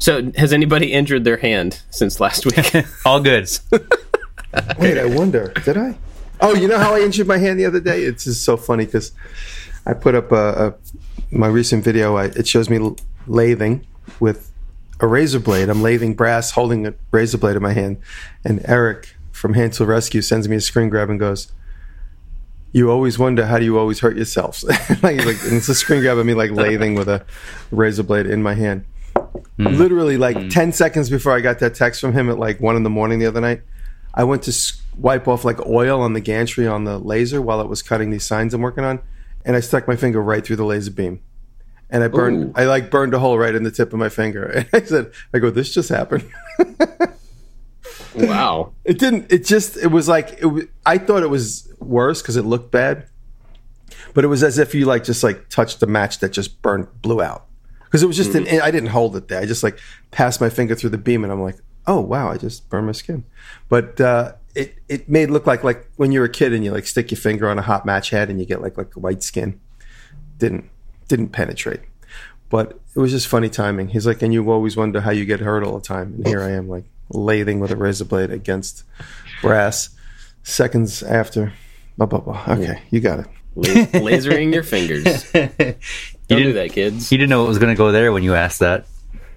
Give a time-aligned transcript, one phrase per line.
[0.00, 2.74] So, has anybody injured their hand since last week?
[3.04, 3.50] All good.
[4.78, 5.96] Wait, I wonder, did I?
[6.40, 8.04] Oh, you know how I injured my hand the other day?
[8.04, 9.12] It's just so funny because
[9.84, 10.74] I put up a, a
[11.30, 12.16] my recent video.
[12.16, 12.78] I, it shows me
[13.28, 13.84] lathing
[14.20, 14.50] with
[15.00, 15.68] a razor blade.
[15.68, 17.98] I'm lathing brass, holding a razor blade in my hand,
[18.42, 21.52] and Eric from Hansel Rescue sends me a screen grab and goes,
[22.72, 24.64] "You always wonder how do you always hurt yourselves?"
[25.02, 27.22] like, like, and it's a screen grab of me like lathing with a
[27.70, 28.86] razor blade in my hand.
[29.56, 29.66] Hmm.
[29.66, 30.48] Literally, like hmm.
[30.48, 33.18] ten seconds before I got that text from him at like one in the morning
[33.18, 33.62] the other night,
[34.14, 34.52] I went to
[34.96, 38.24] wipe off like oil on the gantry on the laser while it was cutting these
[38.24, 39.00] signs I'm working on,
[39.44, 41.20] and I stuck my finger right through the laser beam,
[41.88, 42.44] and I burned.
[42.44, 42.52] Ooh.
[42.54, 44.44] I like burned a hole right in the tip of my finger.
[44.54, 46.30] And I said, "I go, this just happened."
[48.14, 48.72] wow.
[48.84, 49.32] It didn't.
[49.32, 49.76] It just.
[49.76, 50.38] It was like.
[50.42, 50.70] It.
[50.84, 53.08] I thought it was worse because it looked bad,
[54.14, 56.88] but it was as if you like just like touched a match that just burned,
[57.02, 57.46] blew out.
[57.90, 58.46] Because it was just an.
[58.60, 59.40] I didn't hold it there.
[59.40, 59.80] I just like
[60.12, 61.56] passed my finger through the beam, and I'm like,
[61.88, 63.24] oh wow, I just burned my skin.
[63.68, 66.70] But uh, it it made it look like like when you're a kid and you
[66.70, 69.24] like stick your finger on a hot match head and you get like like white
[69.24, 69.58] skin.
[70.38, 70.70] Didn't
[71.08, 71.80] didn't penetrate.
[72.48, 73.88] But it was just funny timing.
[73.88, 76.14] He's like, and you always wonder how you get hurt all the time.
[76.14, 78.84] And here I am, like lathing with a razor blade against
[79.40, 79.90] brass.
[80.42, 81.52] Seconds after,
[81.96, 82.44] blah blah blah.
[82.48, 83.26] Okay, you got it.
[83.56, 85.30] Lasering your fingers.
[86.36, 87.10] Don't do that, kids.
[87.12, 88.86] You didn't know it was going to go there when you asked that.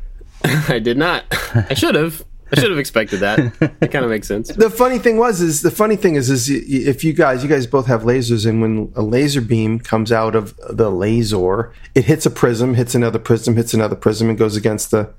[0.43, 1.23] I did not.
[1.55, 2.23] I should have.
[2.51, 3.39] I should have expected that.
[3.81, 4.49] It kind of makes sense.
[4.49, 7.41] The funny thing was, is the funny thing is, is y- y- if you guys,
[7.41, 11.73] you guys both have lasers, and when a laser beam comes out of the laser,
[11.95, 15.11] it hits a prism, hits another prism, hits another prism, and goes against the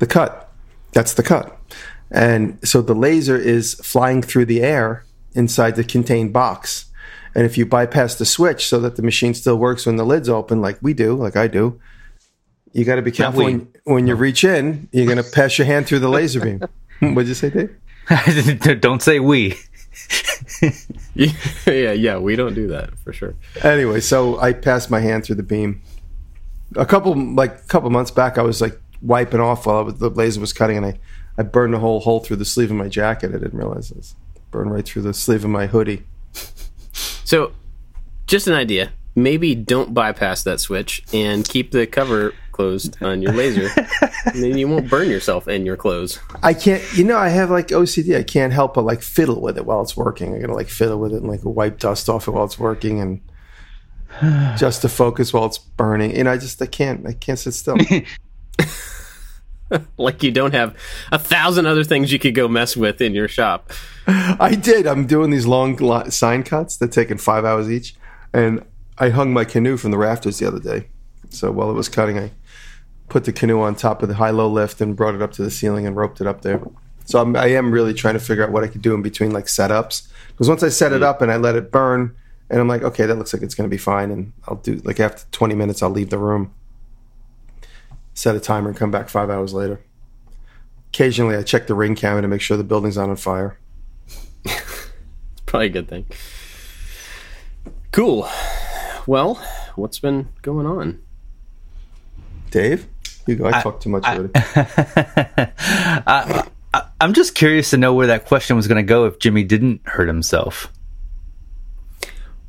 [0.00, 0.50] the cut.
[0.92, 1.56] That's the cut.
[2.10, 6.85] And so the laser is flying through the air inside the contained box.
[7.34, 10.28] And if you bypass the switch so that the machine still works when the lid's
[10.28, 11.78] open, like we do, like I do,
[12.72, 15.66] you got to be careful when, when you reach in, you're going to pass your
[15.66, 16.60] hand through the laser beam.
[17.00, 18.80] What'd you say, Dave?
[18.80, 19.56] Don't say we.
[21.14, 23.34] yeah, yeah, we don't do that for sure.
[23.62, 25.82] Anyway, so I passed my hand through the beam.
[26.76, 29.94] A couple like a couple months back, I was like wiping off while I was,
[29.94, 30.98] the laser was cutting, and I,
[31.38, 33.30] I burned a whole hole through the sleeve of my jacket.
[33.30, 34.14] I didn't realize this.
[34.50, 36.04] Burned right through the sleeve of my hoodie.
[37.26, 37.50] So,
[38.28, 38.92] just an idea.
[39.16, 43.68] Maybe don't bypass that switch and keep the cover closed on your laser.
[44.26, 46.20] and then you won't burn yourself and your clothes.
[46.44, 48.16] I can't, you know, I have like OCD.
[48.16, 50.36] I can't help but like fiddle with it while it's working.
[50.36, 53.00] I gotta like fiddle with it and like wipe dust off it while it's working
[53.00, 53.20] and
[54.56, 56.14] just to focus while it's burning.
[56.14, 57.76] And I just, I can't, I can't sit still.
[59.98, 60.76] Like you don't have
[61.10, 63.72] a thousand other things you could go mess with in your shop.
[64.06, 64.86] I did.
[64.86, 65.76] I'm doing these long
[66.10, 66.76] sign cuts.
[66.76, 67.96] They're taking five hours each,
[68.32, 68.64] and
[68.98, 70.86] I hung my canoe from the rafters the other day.
[71.30, 72.30] So while it was cutting, I
[73.08, 75.50] put the canoe on top of the high-low lift and brought it up to the
[75.50, 76.62] ceiling and roped it up there.
[77.04, 79.32] So I'm, I am really trying to figure out what I could do in between
[79.32, 80.08] like setups.
[80.28, 81.06] Because once I set it mm.
[81.06, 82.14] up and I let it burn,
[82.50, 84.76] and I'm like, okay, that looks like it's going to be fine, and I'll do
[84.84, 86.54] like after 20 minutes, I'll leave the room,
[88.16, 89.80] set a timer, and come back five hours later.
[90.88, 93.58] Occasionally, I check the ring camera to make sure the building's not on fire.
[94.44, 96.06] It's probably a good thing.
[97.92, 98.28] Cool.
[99.06, 99.34] Well,
[99.76, 101.00] what's been going on?
[102.50, 102.88] Dave,
[103.28, 103.46] you go.
[103.46, 104.30] I, talk too much already.
[104.34, 109.20] I, I, I'm just curious to know where that question was going to go if
[109.20, 110.72] Jimmy didn't hurt himself.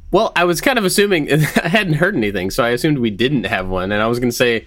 [0.09, 3.43] Well, I was kind of assuming I hadn't heard anything, so I assumed we didn't
[3.43, 3.91] have one.
[3.91, 4.65] And I was going to say,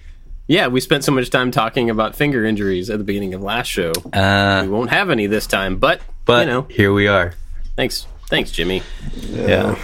[0.51, 3.69] yeah, we spent so much time talking about finger injuries at the beginning of last
[3.69, 3.93] show.
[4.13, 7.35] Uh, we won't have any this time, but, but you know, here we are.
[7.77, 8.83] thanks, thanks, Jimmy.
[9.31, 9.79] Yeah.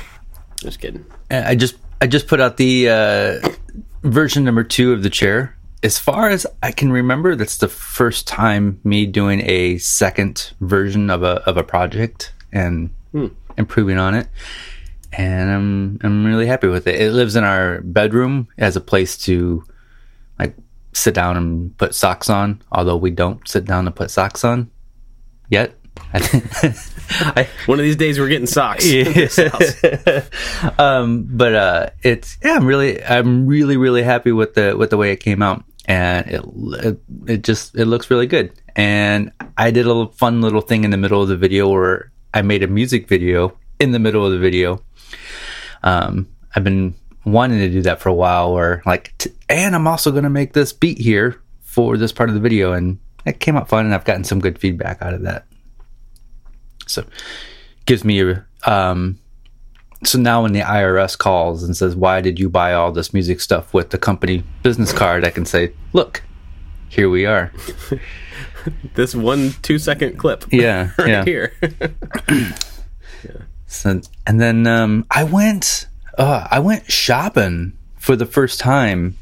[0.56, 1.06] Just kidding.
[1.30, 3.48] I just I just put out the uh,
[4.02, 5.56] version number two of the chair.
[5.84, 11.10] As far as I can remember, that's the first time me doing a second version
[11.10, 12.90] of a of a project and
[13.56, 14.26] improving on it.
[15.12, 17.00] And I'm I'm really happy with it.
[17.00, 19.75] It lives in our bedroom as a place to like
[20.96, 22.62] sit down and put socks on.
[22.72, 24.70] Although we don't sit down and put socks on
[25.48, 25.74] yet.
[26.12, 28.84] I, One of these days, we're getting socks.
[30.78, 34.96] um, but uh, it's yeah, I'm really, I'm really, really happy with the with the
[34.96, 36.42] way it came out, and it
[36.84, 38.52] it, it just it looks really good.
[38.74, 42.12] And I did a little fun little thing in the middle of the video where
[42.34, 44.82] I made a music video in the middle of the video.
[45.82, 46.94] Um, I've been
[47.26, 50.30] wanting to do that for a while, where like, t- and I'm also going to
[50.30, 53.84] make this beat here for this part of the video, and it came out fun,
[53.84, 55.44] and I've gotten some good feedback out of that.
[56.86, 57.04] So,
[57.84, 59.18] gives me a um,
[60.04, 63.40] so now when the IRS calls and says, "Why did you buy all this music
[63.40, 66.22] stuff with the company business card?" I can say, "Look,
[66.88, 67.52] here we are.
[68.94, 70.44] This one two second clip.
[70.50, 71.24] Yeah, right yeah.
[71.24, 71.52] here.
[73.68, 75.88] So, and then um, I went.
[76.16, 79.18] Uh, I went shopping for the first time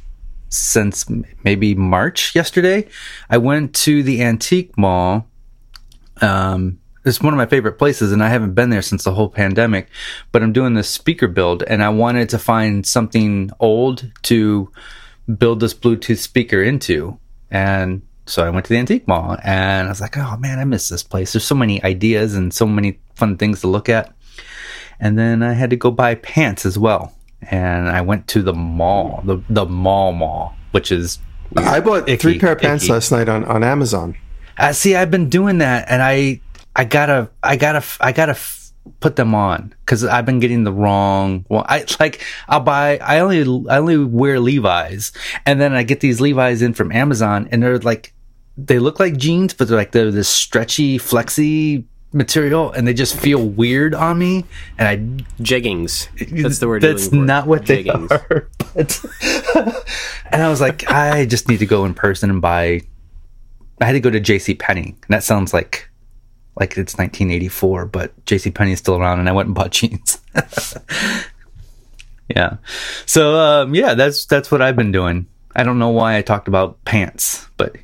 [0.49, 1.06] since
[1.43, 2.35] maybe March.
[2.35, 2.88] Yesterday,
[3.29, 5.26] I went to the antique mall.
[6.20, 9.29] Um, it's one of my favorite places, and I haven't been there since the whole
[9.29, 9.88] pandemic.
[10.31, 14.70] But I'm doing this speaker build, and I wanted to find something old to
[15.38, 17.19] build this Bluetooth speaker into.
[17.50, 20.64] And so I went to the antique mall, and I was like, "Oh man, I
[20.64, 21.32] miss this place.
[21.32, 24.14] There's so many ideas and so many fun things to look at."
[25.00, 27.12] And then I had to go buy pants as well.
[27.50, 31.19] And I went to the mall, the the mall mall, which is
[31.56, 32.93] I bought Icky, three pair of pants icky.
[32.93, 34.17] last night on, on Amazon.
[34.58, 36.41] uh, see, I've been doing that, and I
[36.75, 40.73] I gotta I gotta I gotta f- put them on because I've been getting the
[40.73, 41.44] wrong.
[41.50, 45.12] Well, I like I'll buy I only I only wear Levi's,
[45.44, 48.14] and then I get these Levi's in from Amazon, and they're like
[48.56, 53.19] they look like jeans, but they're like they're this stretchy, flexy material, and they just
[53.19, 54.44] feel weird on me,
[54.78, 54.96] and I
[55.43, 56.08] Jeggings.
[56.43, 56.82] That's the word.
[56.82, 58.11] That's not what they Jeggings.
[58.11, 58.49] are.
[58.58, 59.84] But
[60.31, 62.82] and I was like, I just need to go in person and buy.
[63.81, 64.55] I had to go to J.C.
[64.55, 65.90] Penney, and that sounds like
[66.58, 68.50] like it's 1984, but J.C.
[68.50, 70.20] Penney is still around, and I went and bought jeans.
[72.34, 72.56] yeah,
[73.06, 75.26] so um, yeah, that's that's what I've been doing.
[75.56, 77.76] I don't know why I talked about pants, but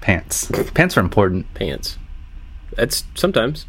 [0.00, 1.52] pants pants are important.
[1.54, 1.98] Pants.
[2.76, 3.66] That's sometimes.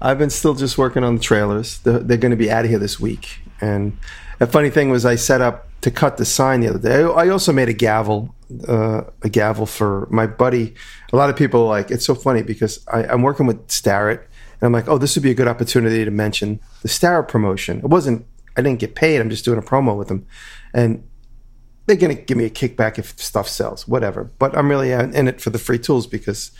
[0.00, 1.78] I've been still just working on the trailers.
[1.78, 3.40] They're, they're going to be out of here this week.
[3.60, 3.98] And
[4.40, 7.02] a funny thing was, I set up to cut the sign the other day.
[7.02, 8.34] I, I also made a gavel,
[8.66, 10.74] uh, a gavel for my buddy.
[11.12, 14.20] A lot of people like it's so funny because I, I'm working with Starrett,
[14.60, 17.78] and I'm like, oh, this would be a good opportunity to mention the Starrett promotion.
[17.78, 18.26] It wasn't.
[18.56, 19.20] I didn't get paid.
[19.20, 20.26] I'm just doing a promo with them,
[20.74, 21.04] and
[21.86, 24.24] they're going to give me a kickback if stuff sells, whatever.
[24.38, 26.50] But I'm really in it for the free tools because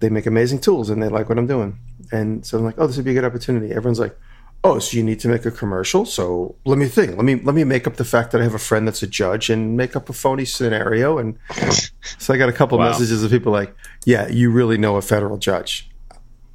[0.00, 1.78] they make amazing tools and they like what I'm doing.
[2.12, 3.70] And so I'm like, oh, this would be a good opportunity.
[3.72, 4.16] Everyone's like,
[4.64, 6.04] oh, so you need to make a commercial.
[6.04, 7.16] So let me think.
[7.16, 9.06] Let me let me make up the fact that I have a friend that's a
[9.06, 11.18] judge and make up a phony scenario.
[11.18, 11.38] And
[12.18, 12.90] so I got a couple Wow.
[12.90, 13.74] messages of people like,
[14.04, 15.90] yeah, you really know a federal judge.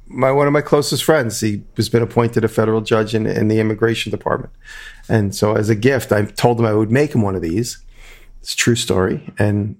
[0.06, 3.48] My one of my closest friends, he has been appointed a federal judge in, in
[3.48, 4.52] the immigration department.
[5.08, 7.78] And so as a gift, I told him I would make him one of these.
[8.42, 9.32] It's a true story.
[9.38, 9.76] And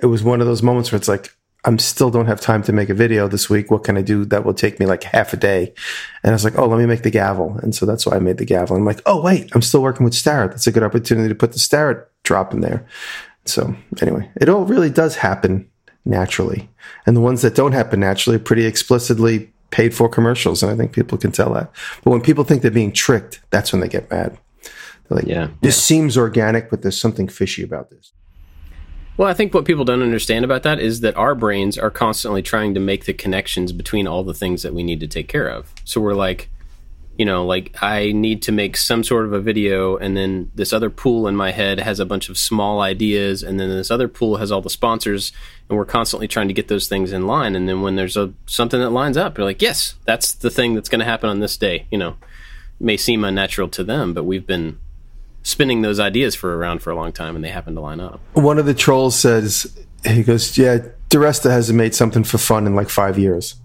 [0.00, 2.72] it was one of those moments where it's like, I'm still don't have time to
[2.72, 3.70] make a video this week.
[3.70, 5.74] What can I do that will take me like half a day?
[6.22, 7.58] And I was like, oh, let me make the gavel.
[7.62, 8.76] And so that's why I made the gavel.
[8.76, 10.52] I'm like, oh, wait, I'm still working with Starrett.
[10.52, 12.86] That's a good opportunity to put the Starrett drop in there.
[13.44, 15.68] So anyway, it all really does happen
[16.04, 16.70] naturally.
[17.06, 20.62] And the ones that don't happen naturally are pretty explicitly paid for commercials.
[20.62, 21.70] And I think people can tell that.
[22.02, 24.38] But when people think they're being tricked, that's when they get mad.
[25.08, 25.48] They're like, Yeah.
[25.60, 28.12] this seems organic, but there's something fishy about this.
[29.16, 32.40] Well, I think what people don't understand about that is that our brains are constantly
[32.40, 35.46] trying to make the connections between all the things that we need to take care
[35.46, 35.74] of.
[35.84, 36.48] So we're like,
[37.18, 40.72] you know, like I need to make some sort of a video, and then this
[40.72, 44.08] other pool in my head has a bunch of small ideas, and then this other
[44.08, 45.32] pool has all the sponsors,
[45.68, 47.54] and we're constantly trying to get those things in line.
[47.54, 50.74] And then when there's a something that lines up, you're like, yes, that's the thing
[50.74, 51.86] that's going to happen on this day.
[51.90, 52.16] You know,
[52.80, 54.78] it may seem unnatural to them, but we've been
[55.42, 58.20] spinning those ideas for around for a long time, and they happen to line up.
[58.34, 60.78] One of the trolls says, he goes, yeah,
[61.10, 63.56] DiResta hasn't made something for fun in like five years.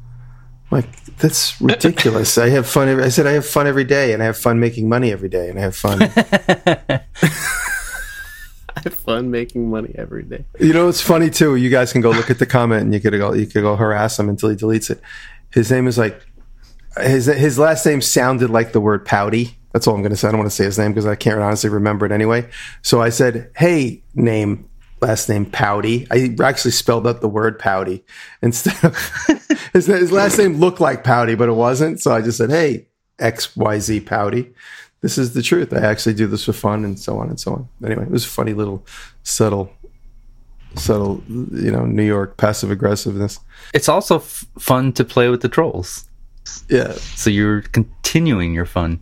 [0.72, 2.38] I'm like, that's ridiculous.
[2.40, 2.88] I have fun.
[2.90, 5.30] Every, I said, I have fun every day and I have fun making money every
[5.30, 6.02] day and I have fun.
[8.76, 10.46] I have fun making money every day.
[10.60, 11.56] you know, it's funny too.
[11.56, 13.76] You guys can go look at the comment and you could go, you could go
[13.76, 15.00] harass him until he deletes it.
[15.52, 16.20] His name is like,
[17.02, 19.58] his, his last name sounded like the word pouty.
[19.76, 20.30] That's all I'm going to say.
[20.30, 22.50] I don't want to say his name because I can't honestly remember it anyway.
[22.82, 24.70] So I said, hey, name,
[25.02, 26.08] last name Pouty.
[26.10, 28.02] I actually spelled out the word Pouty
[28.42, 28.96] instead of
[29.74, 32.00] his, his last name looked like Pouty, but it wasn't.
[32.00, 32.88] So I just said, hey,
[33.20, 34.54] XYZ Pouty.
[35.02, 35.74] This is the truth.
[35.74, 37.68] I actually do this for fun and so on and so on.
[37.84, 38.86] Anyway, it was a funny little
[39.24, 39.74] subtle,
[40.76, 43.42] subtle, you know, New York passive aggressiveness.
[43.74, 46.08] It's also f- fun to play with the trolls.
[46.70, 46.94] Yeah.
[46.94, 49.02] So you're continuing your fun.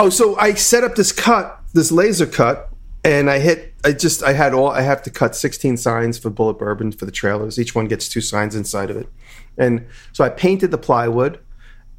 [0.00, 2.70] Oh, so I set up this cut, this laser cut,
[3.04, 3.74] and I hit.
[3.84, 4.68] I just I had all.
[4.68, 7.58] I have to cut 16 signs for Bulleit Bourbon for the trailers.
[7.58, 9.10] Each one gets two signs inside of it,
[9.58, 11.38] and so I painted the plywood.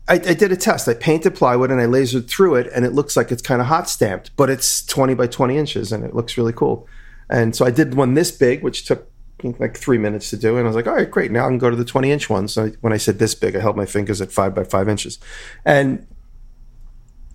[0.07, 0.87] I, I did a test.
[0.87, 3.67] I painted plywood and I lasered through it, and it looks like it's kind of
[3.67, 6.87] hot stamped, but it's 20 by 20 inches, and it looks really cool.
[7.29, 9.11] And so I did one this big, which took
[9.59, 11.31] like three minutes to do, and I was like, all right, great.
[11.31, 12.47] Now I can go to the 20 inch one.
[12.47, 15.19] So when I said this big, I held my fingers at five by five inches,
[15.65, 16.07] and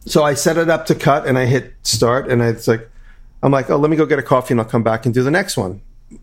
[0.06, 2.88] so I set it up to cut and I hit start and I, it's like,
[3.42, 5.22] I'm like, oh, let me go get a coffee and I'll come back and do
[5.22, 5.82] the next one.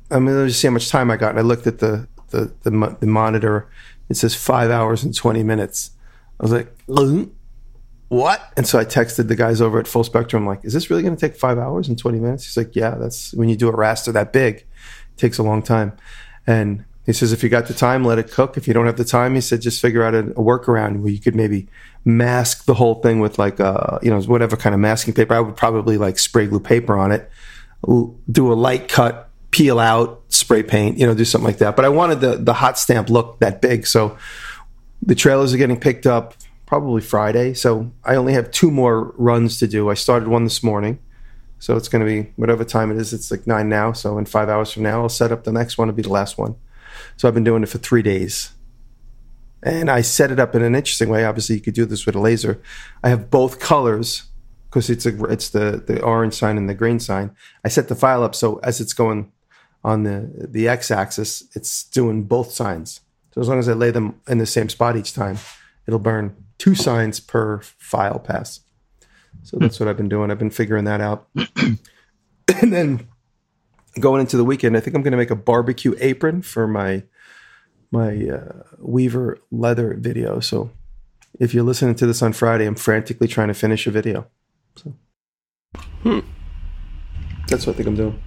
[0.09, 1.31] I mean, let's just see how much time I got.
[1.31, 3.69] And I looked at the the the, the monitor.
[4.09, 5.91] It says five hours and twenty minutes.
[6.39, 7.29] I was like, "Mm,
[8.13, 8.53] what?
[8.55, 11.15] And so I texted the guys over at Full Spectrum, like, is this really going
[11.15, 12.45] to take five hours and twenty minutes?
[12.45, 14.65] He's like, yeah, that's when you do a raster that big, it
[15.17, 15.93] takes a long time.
[16.45, 18.55] And he says, if you got the time, let it cook.
[18.55, 21.11] If you don't have the time, he said, just figure out a, a workaround where
[21.11, 21.67] you could maybe
[22.05, 25.33] mask the whole thing with like, uh, you know, whatever kind of masking paper.
[25.33, 27.29] I would probably like spray glue paper on it,
[27.85, 31.75] do a light cut, peel out, spray paint, you know, do something like that.
[31.75, 34.17] But I wanted the the hot stamp look that big, so
[35.01, 37.53] the trailers are getting picked up probably Friday.
[37.53, 39.89] So I only have two more runs to do.
[39.89, 40.99] I started one this morning.
[41.59, 43.13] So it's going to be whatever time it is.
[43.13, 43.93] It's like nine now.
[43.93, 45.87] So in five hours from now, I'll set up the next one.
[45.87, 46.55] It'll be the last one.
[47.15, 48.51] So I've been doing it for three days.
[49.65, 51.25] And I set it up in an interesting way.
[51.25, 52.61] Obviously, you could do this with a laser.
[53.03, 54.23] I have both colors
[54.69, 57.35] because it's a, it's the, the orange sign and the green sign.
[57.63, 59.31] I set the file up so as it's going
[59.83, 63.01] on the, the x axis, it's doing both signs.
[63.33, 65.37] So as long as I lay them in the same spot each time,
[65.87, 68.61] it'll burn two signs per file pass.
[69.43, 70.31] So that's what I've been doing.
[70.31, 71.27] I've been figuring that out.
[71.35, 71.79] and
[72.47, 73.07] then
[73.99, 77.03] going into the weekend, I think I'm going to make a barbecue apron for my
[77.93, 80.39] my uh, Weaver leather video.
[80.39, 80.71] So
[81.39, 84.25] if you're listening to this on Friday, I'm frantically trying to finish a video.
[84.75, 84.93] So
[86.01, 86.19] hmm.
[87.47, 88.21] that's what I think I'm doing.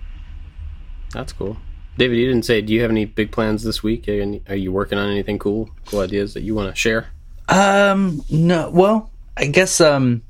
[1.12, 1.56] That's cool.
[1.98, 2.62] David, you didn't say.
[2.62, 4.06] Do you have any big plans this week?
[4.08, 5.68] Are you, are you working on anything cool?
[5.86, 7.08] Cool ideas that you want to share?
[7.48, 8.70] Um, no.
[8.70, 10.22] Well, I guess um,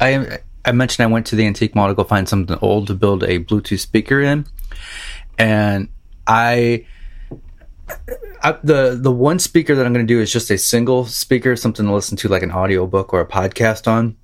[0.00, 2.94] I I mentioned I went to the antique mall to go find something old to
[2.94, 4.46] build a Bluetooth speaker in,
[5.38, 5.88] and
[6.26, 6.86] I.
[8.42, 11.56] I, the the one speaker that I'm going to do is just a single speaker,
[11.56, 14.16] something to listen to like an audiobook or a podcast on.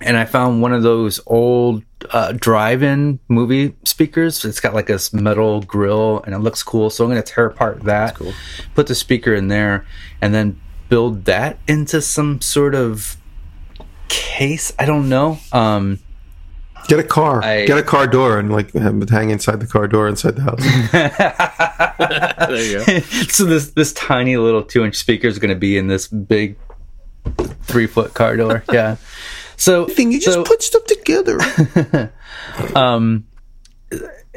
[0.00, 4.44] And I found one of those old uh, drive-in movie speakers.
[4.44, 6.90] It's got like this metal grill and it looks cool.
[6.90, 8.32] So I'm going to tear apart that, cool.
[8.74, 9.86] put the speaker in there,
[10.20, 13.16] and then build that into some sort of
[14.08, 14.72] case.
[14.78, 15.38] I don't know.
[15.52, 16.00] Um,
[16.88, 17.42] Get a car.
[17.44, 20.62] I- Get a car door and like hang inside the car door inside the house.
[22.48, 23.00] there you go.
[23.28, 26.56] so this this tiny little two inch speaker is going to be in this big
[27.62, 28.64] three foot car door.
[28.72, 28.96] Yeah.
[29.56, 31.38] So thing you just so, put stuff together.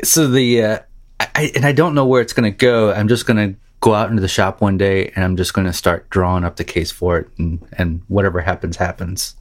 [0.03, 0.79] so the uh,
[1.19, 2.91] I, and I don't know where it's going to go.
[2.93, 5.65] I'm just going to go out into the shop one day and I'm just going
[5.67, 9.35] to start drawing up the case for it, and and whatever happens happens,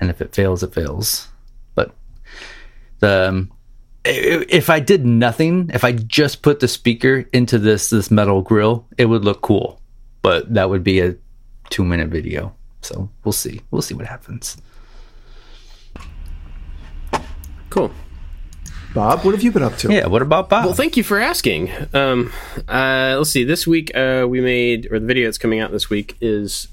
[0.00, 1.28] and if it fails, it fails.
[3.00, 3.52] But the um,
[4.04, 8.86] if I did nothing, if I just put the speaker into this this metal grill,
[8.96, 9.80] it would look cool.
[10.22, 11.16] But that would be a
[11.70, 12.54] two minute video.
[12.82, 13.60] So we'll see.
[13.70, 14.56] We'll see what happens.
[17.70, 17.90] Cool.
[18.94, 19.92] Bob, what have you been up to?
[19.92, 20.06] Yeah.
[20.06, 20.64] What about Bob?
[20.64, 21.70] Well, thank you for asking.
[21.92, 22.32] Um,
[22.66, 23.44] uh, let's see.
[23.44, 26.68] This week uh, we made, or the video that's coming out this week is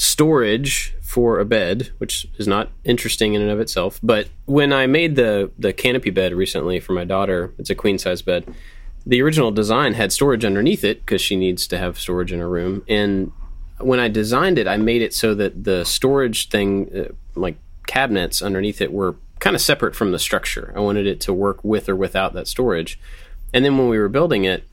[0.00, 4.00] storage for a bed, which is not interesting in and of itself.
[4.02, 7.98] But when I made the the canopy bed recently for my daughter, it's a queen
[7.98, 8.46] size bed.
[9.04, 12.48] The original design had storage underneath it because she needs to have storage in her
[12.48, 12.82] room.
[12.88, 13.32] And
[13.78, 18.40] when I designed it, I made it so that the storage thing, uh, like cabinets
[18.40, 20.72] underneath it, were kind of separate from the structure.
[20.74, 22.98] I wanted it to work with or without that storage.
[23.52, 24.64] And then when we were building it,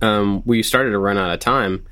[0.00, 1.86] um, we started to run out of time,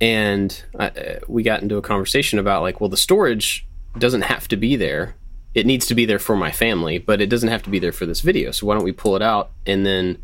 [0.00, 3.66] and I, uh, we got into a conversation about like, well, the storage
[3.98, 5.14] doesn't have to be there.
[5.54, 7.92] It needs to be there for my family, but it doesn't have to be there
[7.92, 8.50] for this video.
[8.50, 10.22] So why don't we pull it out and then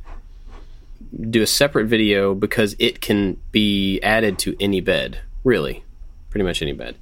[1.30, 5.84] do a separate video because it can be added to any bed, really,
[6.30, 6.96] pretty much any bed.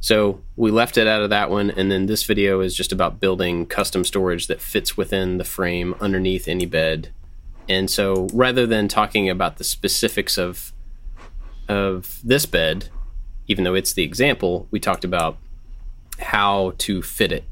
[0.00, 3.20] So we left it out of that one, and then this video is just about
[3.20, 7.10] building custom storage that fits within the frame underneath any bed.
[7.68, 10.72] And so rather than talking about the specifics of
[11.68, 12.88] of this bed,
[13.46, 15.38] even though it's the example, we talked about
[16.18, 17.44] how to fit it.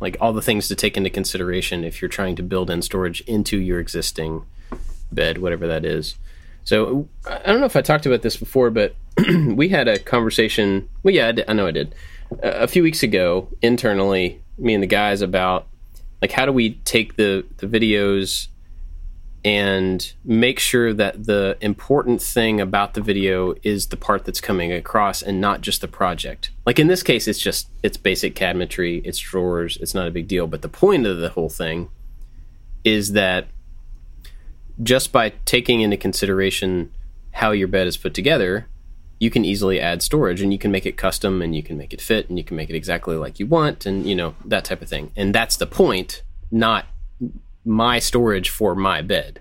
[0.00, 3.20] Like all the things to take into consideration if you're trying to build in storage
[3.22, 4.44] into your existing
[5.12, 6.16] bed, whatever that is.
[6.64, 8.94] So I don't know if I talked about this before, but
[9.28, 10.88] we had a conversation.
[11.02, 11.94] Well, yeah, I, did, I know I did.
[12.42, 15.66] A a few weeks ago, internally, me and the guys about
[16.22, 18.48] like how do we take the the videos
[19.44, 24.70] and make sure that the important thing about the video is the part that's coming
[24.70, 26.50] across and not just the project.
[26.66, 30.28] Like in this case, it's just it's basic cabinetry, it's drawers, it's not a big
[30.28, 30.46] deal.
[30.46, 31.88] But the point of the whole thing
[32.84, 33.46] is that
[34.82, 36.92] just by taking into consideration
[37.32, 38.66] how your bed is put together,
[39.18, 41.94] you can easily add storage and you can make it custom and you can make
[41.94, 44.64] it fit and you can make it exactly like you want and you know that
[44.64, 45.12] type of thing.
[45.16, 46.86] And that's the point, not
[47.70, 49.40] my storage for my bed.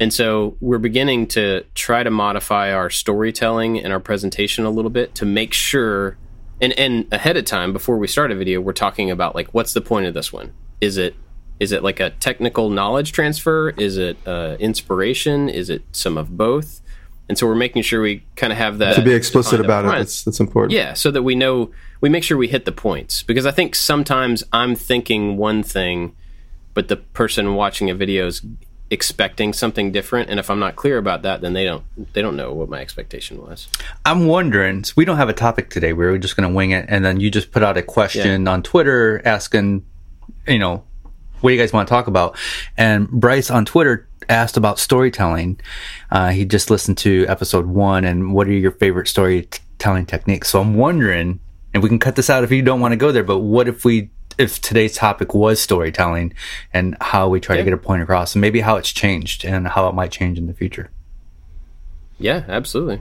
[0.00, 4.90] And so we're beginning to try to modify our storytelling and our presentation a little
[4.90, 6.18] bit to make sure
[6.60, 9.72] and and ahead of time before we start a video we're talking about like what's
[9.72, 10.52] the point of this one?
[10.80, 11.14] Is it
[11.60, 13.70] is it like a technical knowledge transfer?
[13.70, 15.48] Is it uh, inspiration?
[15.48, 16.80] Is it some of both?
[17.28, 19.88] And so we're making sure we kind of have that to be explicit about it.
[19.88, 20.72] That's that's important.
[20.72, 21.70] Yeah, so that we know
[22.00, 26.14] we make sure we hit the points because I think sometimes I'm thinking one thing,
[26.74, 28.42] but the person watching a video is
[28.90, 32.36] expecting something different, and if I'm not clear about that, then they don't they don't
[32.36, 33.68] know what my expectation was.
[34.04, 34.84] I'm wondering.
[34.96, 35.92] We don't have a topic today.
[35.92, 38.46] We were just going to wing it, and then you just put out a question
[38.46, 39.84] on Twitter asking,
[40.46, 40.84] you know,
[41.40, 42.36] what do you guys want to talk about?
[42.76, 45.60] And Bryce on Twitter asked about storytelling.
[46.10, 50.48] Uh, he just listened to episode one, and what are your favorite storytelling techniques?
[50.48, 51.40] So I'm wondering,
[51.72, 53.24] and we can cut this out if you don't want to go there.
[53.24, 56.34] But what if we if today's topic was storytelling
[56.72, 59.68] and how we try to get a point across and maybe how it's changed and
[59.68, 60.90] how it might change in the future.
[62.18, 63.00] Yeah, absolutely.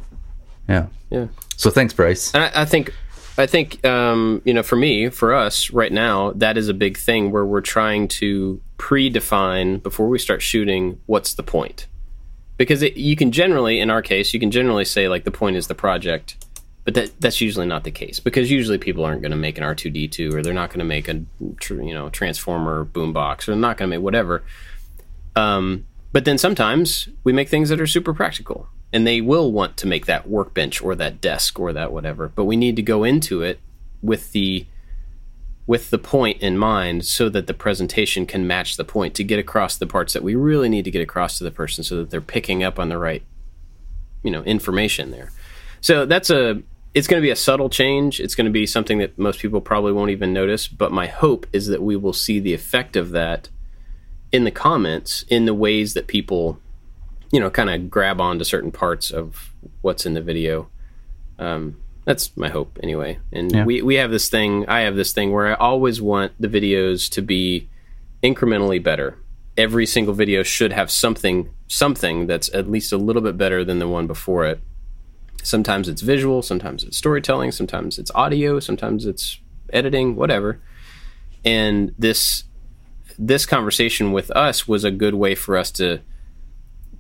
[0.68, 0.88] Yeah.
[1.10, 1.28] Yeah.
[1.58, 2.34] So thanks, Bryce.
[2.34, 2.94] And I, I think,
[3.38, 6.98] I think, um, you know, for me, for us right now, that is a big
[6.98, 11.88] thing where we're trying to predefine before we start shooting what's the point.
[12.58, 15.56] Because it, you can generally, in our case, you can generally say like the point
[15.56, 16.44] is the project,
[16.84, 19.64] but that that's usually not the case because usually people aren't going to make an
[19.64, 23.48] R two D two or they're not going to make a you know transformer boombox
[23.48, 24.44] or they're not going to make whatever.
[25.36, 29.78] Um, but then sometimes we make things that are super practical and they will want
[29.78, 32.28] to make that workbench or that desk or that whatever.
[32.28, 33.60] But we need to go into it
[34.02, 34.66] with the
[35.66, 39.40] with the point in mind so that the presentation can match the point to get
[39.40, 42.10] across the parts that we really need to get across to the person so that
[42.10, 43.24] they're picking up on the right
[44.24, 45.32] you know information there.
[45.82, 46.62] So that's a
[46.94, 48.20] it's going to be a subtle change.
[48.20, 51.48] It's going to be something that most people probably won't even notice, but my hope
[51.52, 53.50] is that we will see the effect of that
[54.32, 56.60] in the comments in the ways that people
[57.32, 60.68] you know kind of grab onto certain parts of what's in the video
[61.40, 63.64] um, that's my hope anyway and Yeah.
[63.66, 67.10] we, we have this thing i have this thing where i always want the videos
[67.12, 67.70] to be
[68.24, 69.18] incrementally better
[69.56, 73.78] every single video should have something something that's at least a little bit better than
[73.80, 74.60] the one before it
[75.44, 79.40] sometimes it's visual sometimes it's storytelling sometimes it's audio sometimes it's
[79.74, 80.62] editing whatever.
[81.44, 82.46] And this
[83.20, 86.00] this conversation with us was a good way for us to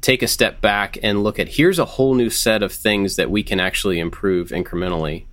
[0.01, 3.31] take a step back and look at here's a whole new set of things that
[3.31, 5.25] we can actually improve incrementally.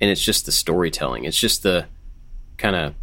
[0.00, 1.24] And it's just the storytelling.
[1.24, 1.86] It's just the
[2.58, 2.94] kind of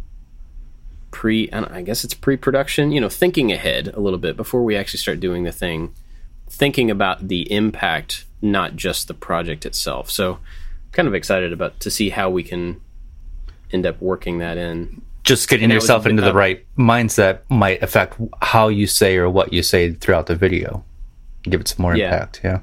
[1.10, 4.76] pre I I guess it's pre-production you know thinking ahead a little bit before we
[4.76, 5.94] actually start doing the thing.
[6.48, 10.38] Thinking about the impact not just the project itself so
[10.92, 12.80] kind of excited about to see how we can
[13.72, 18.16] end up working that in just getting And yourself into the right mindset might affect
[18.40, 20.82] how you say or what you say throughout the video.
[21.42, 22.06] Give it some more Yeah.
[22.06, 22.40] impact.
[22.42, 22.60] Yeah.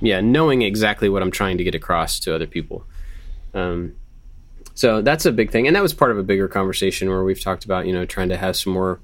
[0.00, 2.84] yeah, knowing exactly what I'm trying to get across to other people.
[3.52, 3.94] Um,
[4.74, 7.40] so that's a big thing, and that was part of a bigger conversation where we've
[7.40, 9.00] talked about you know trying to have some more.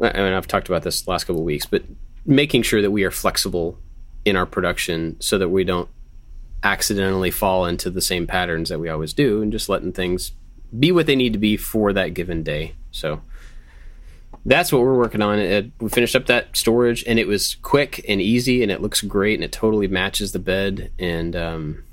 [0.00, 1.82] I mean, I've talked about this the last couple of weeks, but
[2.24, 3.78] making sure that we are flexible
[4.26, 5.88] in our production so that we don't
[6.62, 10.32] accidentally fall into the same patterns that we always do, and just letting things
[10.76, 12.74] be what they need to be for that given day.
[12.90, 13.22] So
[14.44, 15.38] that's what we're working on.
[15.38, 19.00] It, we finished up that storage, and it was quick and easy, and it looks
[19.00, 21.84] great, and it totally matches the bed, and um,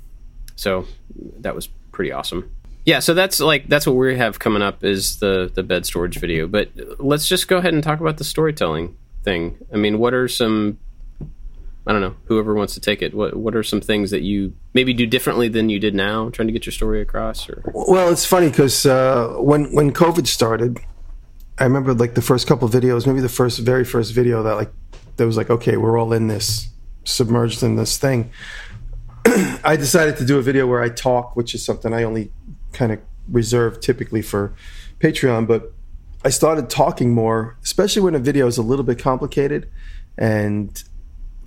[0.56, 0.86] so
[1.38, 2.50] that was pretty awesome.
[2.84, 6.18] Yeah, so that's like that's what we have coming up is the the bed storage
[6.18, 6.46] video.
[6.46, 9.56] But let's just go ahead and talk about the storytelling thing.
[9.72, 10.78] I mean, what are some
[11.86, 13.12] I don't know, whoever wants to take it.
[13.12, 16.48] What what are some things that you maybe do differently than you did now, trying
[16.48, 20.78] to get your story across or Well, it's funny because uh, when when COVID started,
[21.58, 24.72] I remember like the first couple videos, maybe the first very first video that like
[25.16, 26.68] that was like, okay, we're all in this,
[27.04, 28.30] submerged in this thing.
[29.64, 32.32] I decided to do a video where I talk, which is something I only
[32.72, 34.54] kind of reserve typically for
[35.00, 35.72] Patreon, but
[36.24, 39.68] I started talking more, especially when a video is a little bit complicated.
[40.16, 40.82] And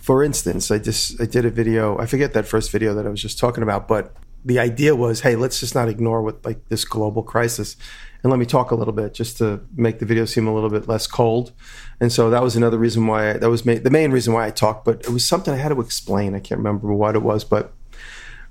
[0.08, 1.98] for instance, I just I did a video.
[1.98, 4.16] I forget that first video that I was just talking about, but
[4.46, 7.76] the idea was, hey, let's just not ignore what like this global crisis,
[8.24, 10.70] and let me talk a little bit just to make the video seem a little
[10.70, 11.52] bit less cold.
[12.00, 14.48] And so that was another reason why I, that was ma- the main reason why
[14.48, 14.86] I talked.
[14.86, 16.36] But it was something I had to explain.
[16.36, 17.74] I can't remember what it was, but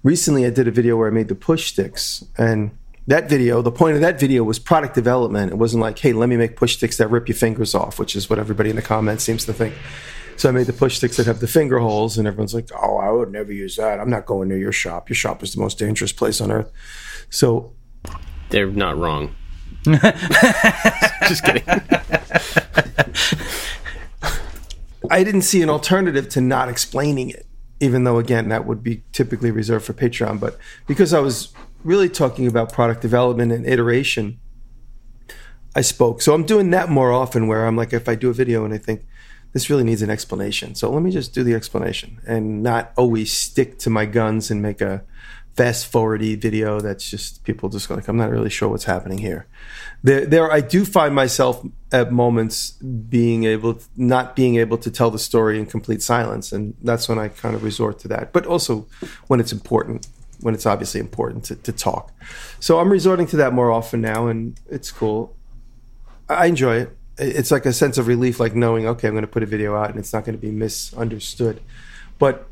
[0.02, 2.76] recently I did a video where I made the push sticks and.
[3.08, 5.52] That video, the point of that video was product development.
[5.52, 8.16] It wasn't like, hey, let me make push sticks that rip your fingers off, which
[8.16, 9.76] is what everybody in the comments seems to think.
[10.36, 12.98] So I made the push sticks that have the finger holes, and everyone's like, "Oh,
[12.98, 14.00] I would never use that.
[14.00, 15.08] I'm not going near your shop.
[15.08, 16.70] Your shop is the most dangerous place on earth."
[17.30, 17.72] So
[18.50, 19.34] they're not wrong.
[19.84, 21.62] just kidding.
[25.10, 27.46] I didn't see an alternative to not explaining it,
[27.80, 30.40] even though again that would be typically reserved for Patreon.
[30.40, 31.52] But because I was
[31.84, 34.40] really talking about product development and iteration,
[35.74, 36.20] I spoke.
[36.22, 38.74] So I'm doing that more often where I'm like, if I do a video and
[38.74, 39.06] I think
[39.56, 40.74] this really needs an explanation.
[40.74, 44.60] So let me just do the explanation and not always stick to my guns and
[44.60, 45.02] make a
[45.54, 49.46] fast forwardy video that's just people just like I'm not really sure what's happening here.
[50.02, 54.90] There, there I do find myself at moments being able to, not being able to
[54.90, 58.34] tell the story in complete silence, and that's when I kind of resort to that.
[58.34, 58.86] But also
[59.28, 60.06] when it's important,
[60.40, 62.12] when it's obviously important to, to talk.
[62.60, 65.34] So I'm resorting to that more often now, and it's cool.
[66.28, 66.96] I enjoy it.
[67.18, 69.74] It's like a sense of relief, like knowing, okay, I'm going to put a video
[69.74, 71.60] out and it's not going to be misunderstood.
[72.18, 72.46] But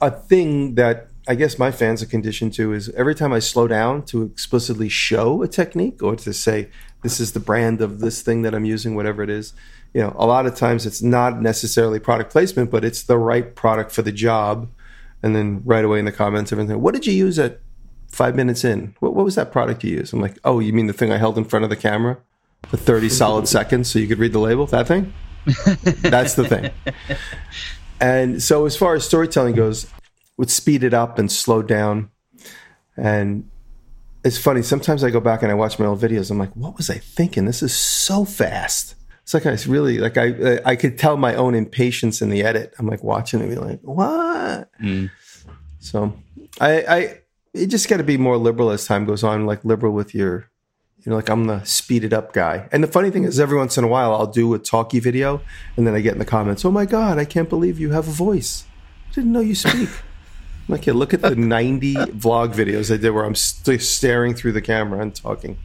[0.00, 3.66] a thing that I guess my fans are conditioned to is every time I slow
[3.66, 6.68] down to explicitly show a technique or to say
[7.02, 9.52] this is the brand of this thing that I'm using, whatever it is,
[9.92, 13.54] you know, a lot of times it's not necessarily product placement, but it's the right
[13.54, 14.68] product for the job.
[15.22, 17.60] And then right away in the comments, everything, what did you use at
[18.08, 18.94] five minutes in?
[19.00, 20.12] What, what was that product you used?
[20.12, 22.18] I'm like, oh, you mean the thing I held in front of the camera
[22.68, 24.66] for 30 solid seconds so you could read the label?
[24.66, 25.12] That thing?
[26.02, 26.70] That's the thing.
[28.00, 29.90] And so, as far as storytelling goes,
[30.36, 32.10] would speed it up and slow down.
[32.96, 33.48] And
[34.24, 34.62] it's funny.
[34.62, 36.30] Sometimes I go back and I watch my old videos.
[36.30, 37.44] I'm like, what was I thinking?
[37.44, 38.94] This is so fast.
[39.22, 42.74] It's like I really like I I could tell my own impatience in the edit.
[42.78, 44.70] I'm like watching it, be like, what?
[44.80, 45.10] Mm.
[45.80, 46.12] So
[46.60, 47.20] I I
[47.52, 49.46] you just got to be more liberal as time goes on.
[49.46, 50.48] Like liberal with your
[51.06, 52.68] you know, like I'm the speeded up guy.
[52.72, 55.40] And the funny thing is, every once in a while, I'll do a talkie video,
[55.76, 58.08] and then I get in the comments, "Oh my god, I can't believe you have
[58.08, 58.64] a voice!
[59.10, 59.88] I didn't know you speak."
[60.68, 64.60] Okay, look at the 90 vlog videos I did where I'm st- staring through the
[64.60, 65.58] camera and talking.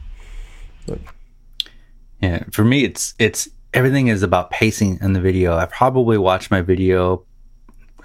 [2.20, 5.56] Yeah, for me, it's it's everything is about pacing in the video.
[5.56, 7.24] I probably watch my video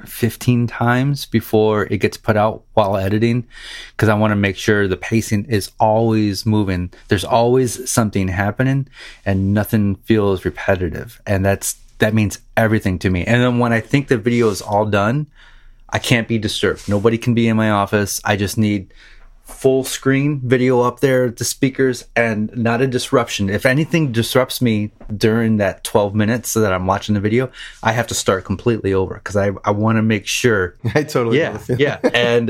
[0.05, 3.47] 15 times before it gets put out while editing
[3.91, 6.91] because I want to make sure the pacing is always moving.
[7.07, 8.87] There's always something happening
[9.25, 11.21] and nothing feels repetitive.
[11.25, 13.25] And that's that means everything to me.
[13.25, 15.27] And then when I think the video is all done,
[15.89, 16.87] I can't be disturbed.
[16.87, 18.21] Nobody can be in my office.
[18.23, 18.93] I just need
[19.47, 23.49] full screen video up there, the speakers, and not a disruption.
[23.49, 27.49] If anything disrupts me during that 12 minutes that I'm watching the video,
[27.81, 30.75] I have to start completely over because I, I want to make sure.
[30.95, 32.47] I totally yeah yeah, and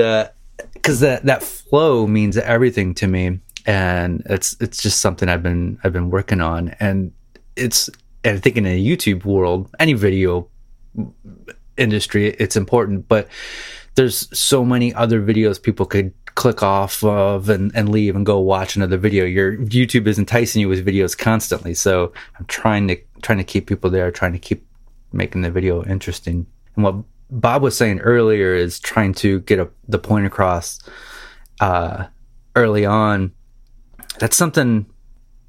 [0.74, 5.44] because uh, that that flow means everything to me, and it's it's just something I've
[5.44, 7.14] been I've been working on, and
[7.56, 7.90] it's
[8.24, 10.50] and I think in a YouTube world, any video
[11.78, 13.08] industry, it's important.
[13.08, 13.28] But
[13.98, 18.40] there's so many other videos people could click off of and, and leave and go
[18.40, 19.26] watch another video.
[19.26, 21.74] Your YouTube is enticing you with videos constantly.
[21.74, 24.64] So I'm trying to trying to keep people there, trying to keep
[25.12, 26.46] making the video interesting.
[26.76, 26.96] And what
[27.32, 30.80] Bob was saying earlier is trying to get a, the point across
[31.60, 32.06] uh,
[32.56, 33.32] early on.
[34.20, 34.86] That's something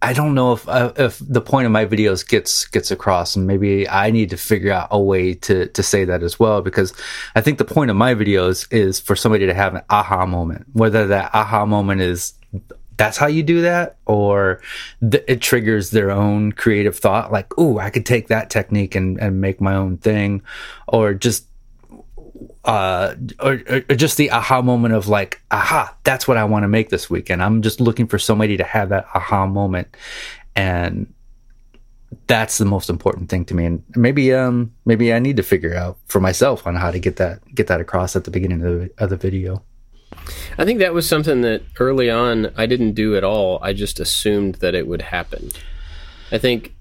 [0.01, 3.47] I don't know if uh, if the point of my videos gets gets across, and
[3.47, 6.63] maybe I need to figure out a way to to say that as well.
[6.63, 6.93] Because
[7.35, 10.67] I think the point of my videos is for somebody to have an aha moment,
[10.73, 12.35] whether that aha moment is
[12.97, 14.61] that's how you do that, or
[15.01, 19.19] th- it triggers their own creative thought, like, "Ooh, I could take that technique and
[19.21, 20.43] and make my own thing,"
[20.87, 21.48] or just
[22.69, 26.69] uh, or, or, just the aha moment of like, aha, that's what I want to
[26.69, 27.43] make this weekend.
[27.43, 29.97] I'm just looking for somebody to have that aha moment,
[30.55, 31.11] and
[32.27, 33.65] that's the most important thing to me.
[33.65, 37.17] And maybe, um, maybe I need to figure out for myself on how to get
[37.17, 39.63] that get that across at the beginning of the, of the video.
[40.59, 43.59] I think that was something that early on I didn't do at all.
[43.63, 45.53] I just assumed that it would happen.
[46.31, 46.75] I think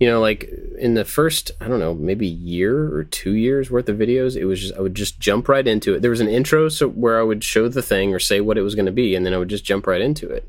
[0.00, 3.88] you know, like in the first, I don't know, maybe year or two years worth
[3.88, 6.02] of videos, it was just I would just jump right into it.
[6.02, 8.62] There was an intro so where I would show the thing or say what it
[8.62, 10.48] was going to be, and then I would just jump right into it.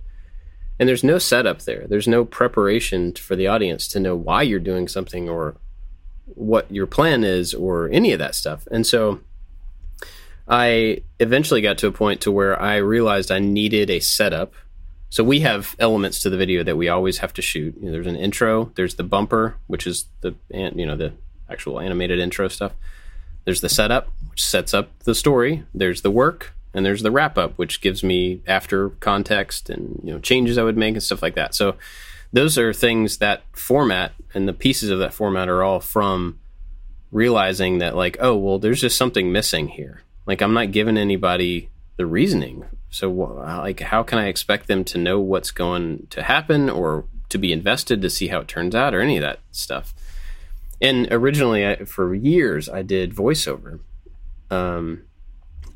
[0.80, 1.86] And there's no setup there.
[1.88, 5.56] There's no preparation for the audience to know why you're doing something or
[6.26, 8.68] what your plan is or any of that stuff.
[8.72, 9.22] And so
[10.48, 14.54] I eventually got to a point to where I realized I needed a setup
[15.16, 17.74] so we have elements to the video that we always have to shoot.
[17.80, 21.14] You know, there's an intro, there's the bumper, which is the you know the
[21.50, 22.74] actual animated intro stuff.
[23.46, 25.64] There's the setup, which sets up the story.
[25.74, 30.12] There's the work, and there's the wrap up, which gives me after context and you
[30.12, 31.56] know changes I would make and stuff like that.
[31.56, 31.76] So
[32.34, 36.40] those are things that format and the pieces of that format are all from
[37.14, 40.02] realizing that like oh well there's just something missing here.
[40.26, 44.98] Like I'm not giving anybody the reasoning so, like, how can I expect them to
[44.98, 48.94] know what's going to happen or to be invested to see how it turns out
[48.94, 49.94] or any of that stuff?
[50.82, 53.80] and originally, I, for years, I did voiceover,
[54.52, 55.04] um,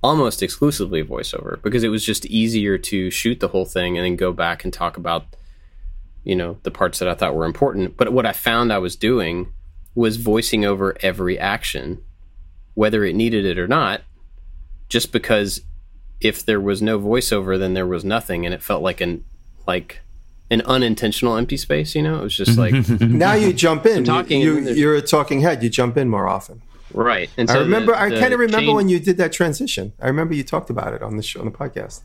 [0.03, 4.15] almost exclusively voiceover, because it was just easier to shoot the whole thing and then
[4.15, 5.25] go back and talk about,
[6.23, 7.97] you know, the parts that I thought were important.
[7.97, 9.53] But what I found I was doing
[9.95, 12.03] was voicing over every action,
[12.73, 14.01] whether it needed it or not,
[14.89, 15.61] just because
[16.21, 19.23] if there was no voiceover, then there was nothing, and it felt like an
[19.67, 20.01] like
[20.51, 21.95] an unintentional empty space.
[21.95, 24.03] You know, it was just like now you jump in.
[24.03, 25.61] talking You, and then you, are a talking head.
[25.63, 26.61] You jump in more often.
[26.93, 27.29] right.
[27.37, 27.91] And I remember.
[27.93, 29.93] the- I kind of remember change- when you did that transition.
[30.01, 32.01] I remember you talked about it on the show on the podcast.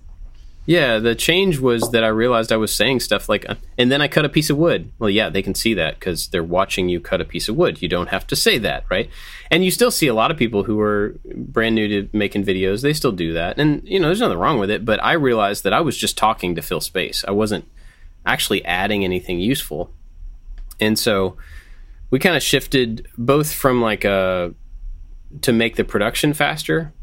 [0.66, 4.00] Yeah, the change was that I realized I was saying stuff like, uh, and then
[4.00, 4.90] I cut a piece of wood.
[4.98, 7.82] Well, yeah, they can see that because they're watching you cut a piece of wood.
[7.82, 9.10] You don't have to say that, right?
[9.50, 12.80] And you still see a lot of people who are brand new to making videos.
[12.80, 14.86] They still do that, and you know, there's nothing wrong with it.
[14.86, 17.24] But I realized that I was just talking to fill space.
[17.28, 17.68] I wasn't
[18.24, 19.90] actually adding anything useful,
[20.80, 21.36] and so
[22.10, 24.54] we kind of shifted both from like a
[25.42, 26.94] to make the production faster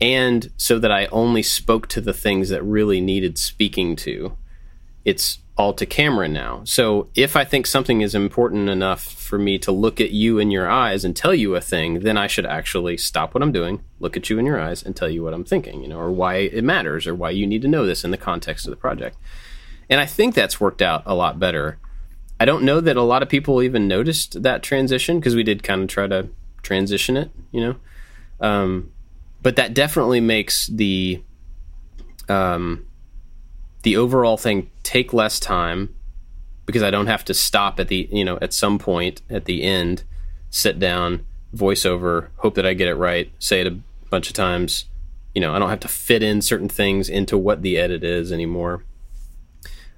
[0.00, 4.36] and so that I only spoke to the things that really needed speaking to.
[5.04, 6.62] It's all to camera now.
[6.64, 10.50] So if I think something is important enough for me to look at you in
[10.50, 13.84] your eyes and tell you a thing, then I should actually stop what I'm doing,
[13.98, 16.10] look at you in your eyes, and tell you what I'm thinking, you know, or
[16.10, 18.76] why it matters, or why you need to know this in the context of the
[18.76, 19.18] project.
[19.90, 21.78] And I think that's worked out a lot better.
[22.38, 25.62] I don't know that a lot of people even noticed that transition because we did
[25.62, 26.28] kind of try to
[26.62, 27.76] transition it, you know.
[28.40, 28.92] Um,
[29.42, 31.22] but that definitely makes the
[32.28, 32.86] um,
[33.82, 35.94] the overall thing take less time
[36.66, 39.62] because I don't have to stop at the you know at some point at the
[39.62, 40.04] end,
[40.50, 41.24] sit down,
[41.54, 43.78] voiceover, hope that I get it right, say it a
[44.10, 44.86] bunch of times.
[45.34, 48.32] You know, I don't have to fit in certain things into what the edit is
[48.32, 48.84] anymore.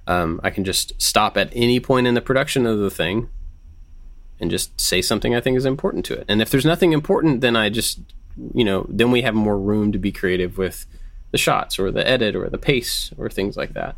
[0.05, 3.29] Um, I can just stop at any point in the production of the thing
[4.39, 6.25] and just say something I think is important to it.
[6.27, 7.99] And if there's nothing important, then I just,
[8.53, 10.85] you know, then we have more room to be creative with
[11.31, 13.95] the shots or the edit or the pace or things like that.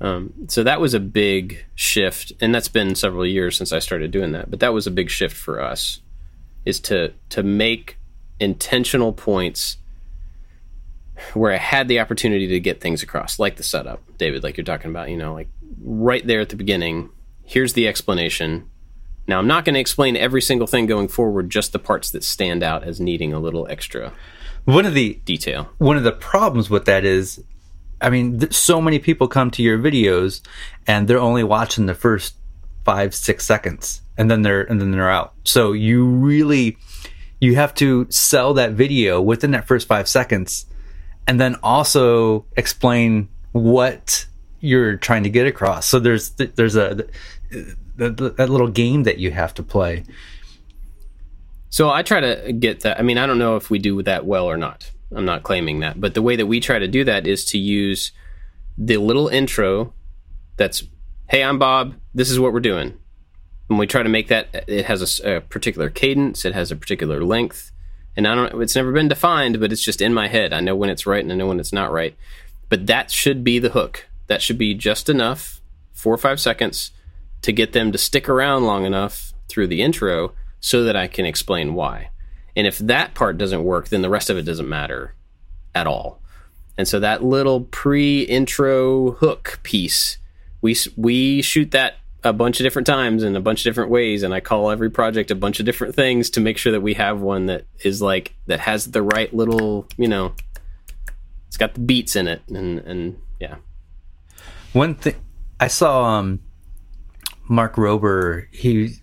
[0.00, 4.10] Um, so that was a big shift, and that's been several years since I started
[4.10, 4.50] doing that.
[4.50, 6.00] But that was a big shift for us,
[6.64, 7.98] is to to make
[8.38, 9.78] intentional points
[11.34, 14.64] where I had the opportunity to get things across, like the setup, David, like you're
[14.64, 15.10] talking about.
[15.10, 15.48] You know, like
[15.82, 17.10] right there at the beginning.
[17.44, 18.68] Here's the explanation.
[19.28, 22.24] Now, I'm not going to explain every single thing going forward, just the parts that
[22.24, 24.12] stand out as needing a little extra
[24.64, 25.68] One of the detail.
[25.76, 27.44] one of the problems with that is,
[28.00, 30.40] I mean, th- so many people come to your videos
[30.86, 32.34] and they're only watching the first
[32.84, 35.34] five, six seconds, and then they're and then they're out.
[35.44, 36.78] So you really
[37.38, 40.64] you have to sell that video within that first five seconds,
[41.26, 44.26] and then also explain what
[44.60, 45.86] you're trying to get across.
[45.86, 47.04] So there's there's a
[47.98, 50.04] that, that little game that you have to play.
[51.70, 52.98] So I try to get that.
[52.98, 54.90] I mean, I don't know if we do that well or not.
[55.14, 57.58] I'm not claiming that, but the way that we try to do that is to
[57.58, 58.12] use
[58.76, 59.92] the little intro
[60.56, 60.84] that's,
[61.28, 61.94] "Hey, I'm Bob.
[62.14, 62.94] This is what we're doing."
[63.68, 67.22] And we try to make that it has a particular cadence, it has a particular
[67.22, 67.70] length,
[68.16, 68.62] and I don't.
[68.62, 70.52] It's never been defined, but it's just in my head.
[70.52, 72.16] I know when it's right and I know when it's not right.
[72.68, 74.06] But that should be the hook.
[74.26, 75.60] That should be just enough,
[75.92, 76.92] four or five seconds,
[77.42, 81.24] to get them to stick around long enough through the intro so that I can
[81.24, 82.10] explain why.
[82.56, 85.14] And if that part doesn't work, then the rest of it doesn't matter
[85.74, 86.20] at all.
[86.76, 90.18] And so that little pre-intro hook piece,
[90.60, 94.22] we we shoot that a bunch of different times in a bunch of different ways,
[94.22, 96.94] and I call every project a bunch of different things to make sure that we
[96.94, 100.34] have one that is like that has the right little, you know,
[101.46, 103.56] it's got the beats in it, and and yeah,
[104.72, 105.14] One thing
[105.60, 106.40] I saw, um,
[107.48, 108.96] Mark Rober, he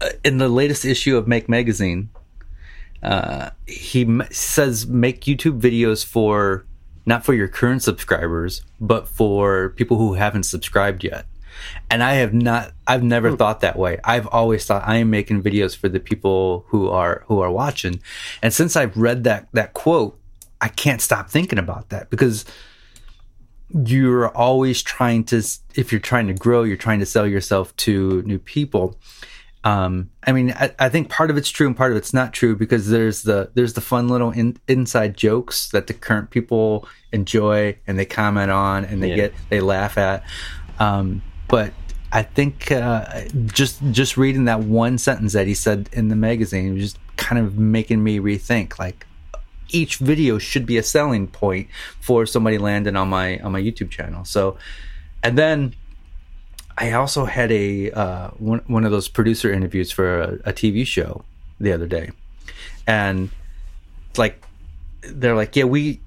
[0.00, 2.10] uh, in the latest issue of Make Magazine,
[3.02, 6.66] uh, he m- says make YouTube videos for
[7.06, 11.26] not for your current subscribers, but for people who haven't subscribed yet.
[11.90, 13.98] And I have not, I've never thought that way.
[14.04, 18.00] I've always thought I am making videos for the people who are who are watching.
[18.42, 20.20] And since I've read that that quote,
[20.60, 22.44] I can't stop thinking about that because
[23.84, 25.42] you're always trying to
[25.74, 28.96] if you're trying to grow you're trying to sell yourself to new people
[29.64, 32.32] um i mean I, I think part of it's true and part of it's not
[32.32, 36.88] true because there's the there's the fun little in, inside jokes that the current people
[37.12, 39.16] enjoy and they comment on and they Yeah.
[39.16, 40.22] get they laugh at
[40.78, 41.72] um but
[42.12, 46.74] i think uh just just reading that one sentence that he said in the magazine
[46.74, 49.06] was just kind of making me rethink like
[49.70, 51.68] each video should be a selling point
[52.00, 54.24] for somebody landing on my on my YouTube channel.
[54.24, 54.58] So,
[55.22, 55.74] and then
[56.76, 60.86] I also had a uh, one one of those producer interviews for a, a TV
[60.86, 61.24] show
[61.60, 62.10] the other day,
[62.86, 63.30] and
[64.16, 64.42] like
[65.02, 66.00] they're like, yeah, we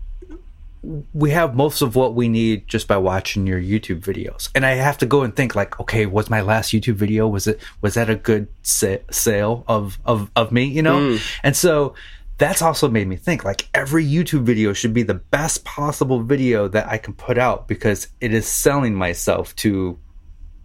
[1.13, 4.49] we have most of what we need just by watching your YouTube videos.
[4.55, 7.45] And I have to go and think like, okay, was my last YouTube video was
[7.47, 10.99] it was that a good sa- sale of of of me, you know?
[10.99, 11.21] Mm.
[11.43, 11.93] And so
[12.41, 16.67] that's also made me think like every YouTube video should be the best possible video
[16.67, 19.99] that I can put out because it is selling myself to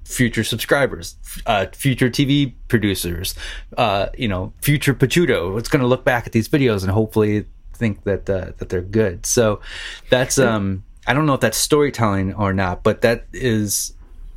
[0.04, 3.34] future subscribers, uh, future TV producers,
[3.76, 5.58] uh, you know, future Picciuto.
[5.58, 8.80] It's going to look back at these videos and hopefully think that uh, that they're
[8.80, 9.26] good.
[9.26, 9.60] So
[10.08, 13.92] that's um I don't know if that's storytelling or not, but that is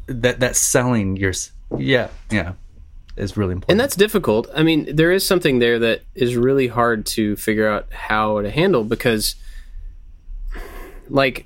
[0.08, 1.32] that that's selling your
[1.78, 2.54] yeah yeah
[3.20, 3.72] is really important.
[3.72, 4.50] And that's difficult.
[4.54, 8.50] I mean, there is something there that is really hard to figure out how to
[8.50, 9.36] handle because
[11.10, 11.46] like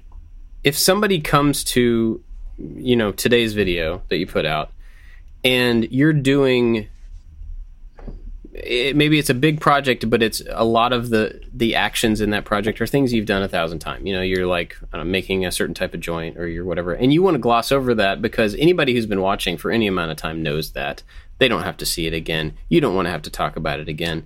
[0.63, 2.23] if somebody comes to
[2.57, 4.71] you know today's video that you put out
[5.43, 6.87] and you're doing
[8.53, 12.29] it, maybe it's a big project, but it's a lot of the the actions in
[12.31, 14.05] that project are things you've done a thousand times.
[14.05, 17.11] You know, you're like know, making a certain type of joint or you're whatever, and
[17.11, 20.17] you want to gloss over that because anybody who's been watching for any amount of
[20.17, 21.03] time knows that
[21.39, 22.53] they don't have to see it again.
[22.69, 24.25] You don't want to have to talk about it again.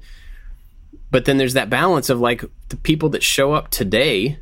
[1.10, 4.40] But then there's that balance of like the people that show up today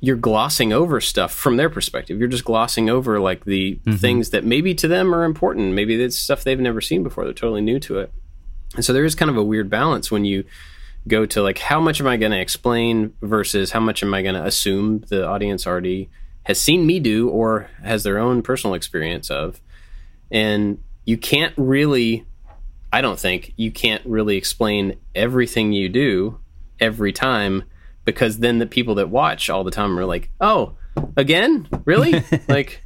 [0.00, 2.18] you're glossing over stuff from their perspective.
[2.18, 3.96] You're just glossing over like the mm-hmm.
[3.96, 5.74] things that maybe to them are important.
[5.74, 7.24] Maybe it's stuff they've never seen before.
[7.24, 8.12] They're totally new to it.
[8.74, 10.44] And so there is kind of a weird balance when you
[11.08, 14.22] go to like how much am I going to explain versus how much am I
[14.22, 16.10] going to assume the audience already
[16.42, 19.60] has seen me do or has their own personal experience of.
[20.30, 22.26] And you can't really
[22.92, 26.38] I don't think you can't really explain everything you do
[26.78, 27.64] every time
[28.04, 30.76] because then the people that watch all the time are like, "Oh,
[31.16, 31.68] again?
[31.84, 32.22] Really?
[32.48, 32.82] like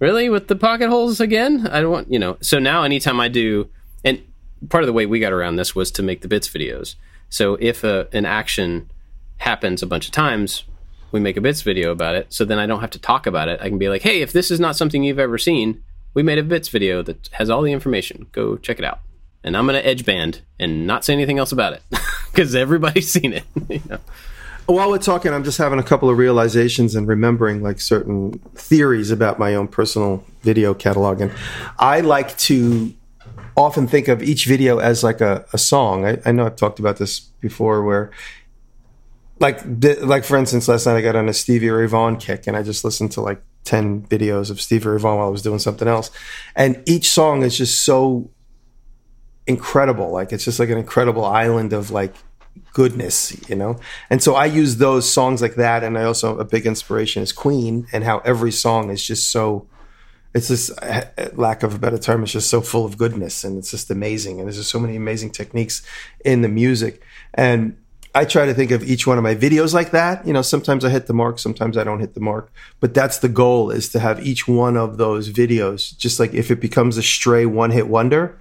[0.00, 1.66] really with the pocket holes again?
[1.68, 3.68] I don't want, you know." So now anytime I do
[4.04, 4.22] and
[4.68, 6.96] part of the way we got around this was to make the bits videos.
[7.30, 8.90] So if a, an action
[9.38, 10.64] happens a bunch of times,
[11.12, 12.32] we make a bits video about it.
[12.32, 13.60] So then I don't have to talk about it.
[13.60, 15.82] I can be like, hey, if this is not something you've ever seen,
[16.18, 18.26] we made a bits video that has all the information.
[18.32, 18.98] Go check it out.
[19.44, 21.82] And I'm going to edge band and not say anything else about it
[22.32, 23.44] because everybody's seen it.
[23.68, 24.00] you know?
[24.66, 29.12] While we're talking, I'm just having a couple of realizations and remembering like certain theories
[29.12, 31.20] about my own personal video catalog.
[31.20, 31.30] And
[31.78, 32.92] I like to
[33.56, 36.04] often think of each video as like a, a song.
[36.04, 38.10] I, I know I've talked about this before where
[39.38, 39.60] like
[40.02, 42.64] like for instance last night I got on a Stevie Ray Vaughan kick and I
[42.64, 45.88] just listened to like 10 videos of Stevie Ray Vaughan while I was doing something
[45.88, 46.10] else.
[46.56, 48.30] And each song is just so
[49.46, 50.10] incredible.
[50.10, 52.14] Like it's just like an incredible island of like
[52.72, 53.78] goodness, you know?
[54.10, 55.84] And so I use those songs like that.
[55.84, 59.68] And I also, a big inspiration is Queen and how every song is just so
[60.34, 63.58] it's just uh, lack of a better term it's just so full of goodness and
[63.58, 65.82] it's just amazing and there's just so many amazing techniques
[66.24, 67.02] in the music
[67.34, 67.76] and
[68.20, 70.84] i try to think of each one of my videos like that you know sometimes
[70.84, 72.50] i hit the mark sometimes i don't hit the mark
[72.80, 76.50] but that's the goal is to have each one of those videos just like if
[76.50, 78.38] it becomes a stray one hit wonder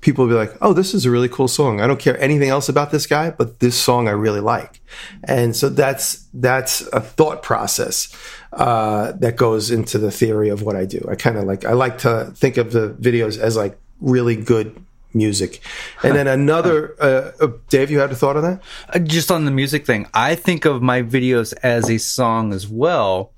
[0.00, 1.80] people will be like, "Oh, this is a really cool song.
[1.80, 4.80] I don't care anything else about this guy, but this song I really like."
[5.24, 8.14] And so that's that's a thought process
[8.52, 11.06] uh, that goes into the theory of what I do.
[11.10, 14.84] I kind of like I like to think of the videos as like really good
[15.14, 15.60] music.
[16.02, 18.62] And then another, uh, uh, Dave, you had a thought on that?
[18.88, 22.68] Uh, just on the music thing, I think of my videos as a song as
[22.68, 23.32] well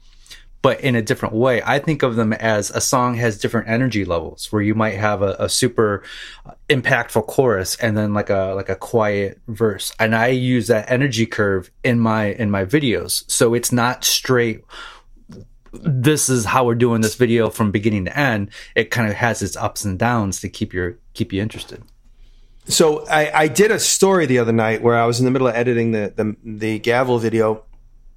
[0.63, 1.63] but in a different way.
[1.65, 5.23] I think of them as a song has different energy levels where you might have
[5.23, 6.03] a, a, super
[6.69, 9.95] impactful chorus and then like a like a quiet verse.
[9.99, 13.31] And I use that energy curve in my in my videos.
[13.31, 14.65] So it's not straight
[15.73, 18.51] this is how we're doing this video from beginning to end.
[18.75, 21.83] It kind of has its ups and downs to keep your keep you interested.
[22.67, 25.49] So I, I did a story the other night where I was in the middle
[25.49, 27.65] of editing the the, the gavel video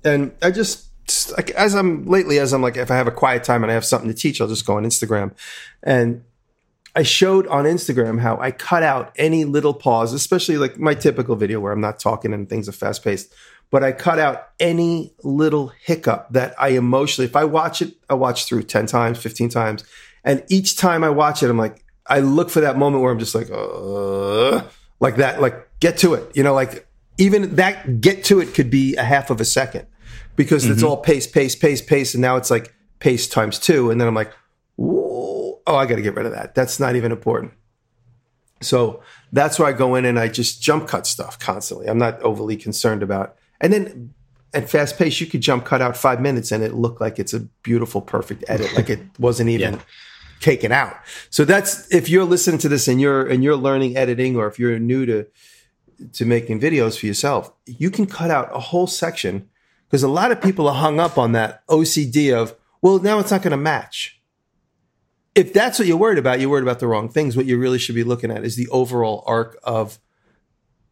[0.04, 0.89] and I just
[1.36, 3.74] like as I'm lately, as I'm like, if I have a quiet time and I
[3.74, 5.34] have something to teach, I'll just go on Instagram.
[5.82, 6.24] And
[6.95, 11.36] I showed on Instagram how I cut out any little pause, especially like my typical
[11.36, 13.34] video where I'm not talking and things are fast paced,
[13.74, 18.13] but I cut out any little hiccup that I emotionally, if I watch it, I
[18.13, 19.84] watch through 10 times, 15 times.
[20.24, 23.17] And each time I watch it, I'm like, I look for that moment where I'm
[23.17, 24.61] just like, uh,
[24.99, 28.69] like that, like get to it, you know, like even that get to it could
[28.69, 29.88] be a half of a second
[30.36, 30.74] because mm-hmm.
[30.74, 34.07] it's all pace, pace, pace, pace, and now it's like pace times two, and then
[34.07, 34.32] I'm like,
[34.78, 36.53] oh, I got to get rid of that.
[36.53, 37.53] That's not even important.
[38.61, 39.01] So
[39.32, 41.88] that's where I go in and I just jump cut stuff constantly.
[41.88, 43.36] I'm not overly concerned about.
[43.64, 44.14] And then
[44.53, 47.34] at fast pace, you could jump cut out five minutes and it looked like it's
[47.34, 49.82] a beautiful, perfect edit, like it wasn't even Yeah.
[50.39, 50.95] taken out.
[51.32, 54.59] So that's if you're listening to this and you're and you're learning editing, or if
[54.59, 55.26] you're new to
[56.11, 59.49] to making videos for yourself, you can cut out a whole section
[59.88, 63.32] because a lot of people are hung up on that OCD of well, now it's
[63.32, 64.20] not going to match.
[65.36, 67.38] If that's what you're worried about, you're worried about the wrong things.
[67.38, 69.99] What you really should be looking at is the overall arc of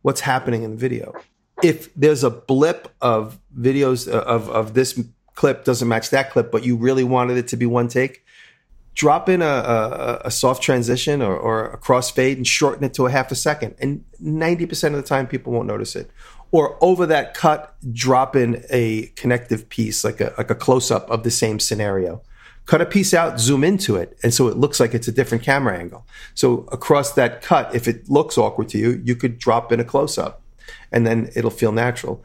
[0.01, 1.13] what's happening in the video.
[1.63, 4.99] If there's a blip of videos uh, of of this
[5.35, 8.25] clip doesn't match that clip, but you really wanted it to be one take,
[8.93, 13.05] drop in a, a, a soft transition or, or a crossfade and shorten it to
[13.05, 16.11] a half a second, and ninety percent of the time people won't notice it.
[16.51, 21.09] Or over that cut, drop in a connective piece, like a like a close up
[21.09, 22.21] of the same scenario
[22.65, 25.43] cut a piece out, zoom into it, and so it looks like it's a different
[25.43, 26.05] camera angle.
[26.35, 29.83] So across that cut, if it looks awkward to you, you could drop in a
[29.83, 30.40] close up,
[30.91, 32.23] and then it'll feel natural.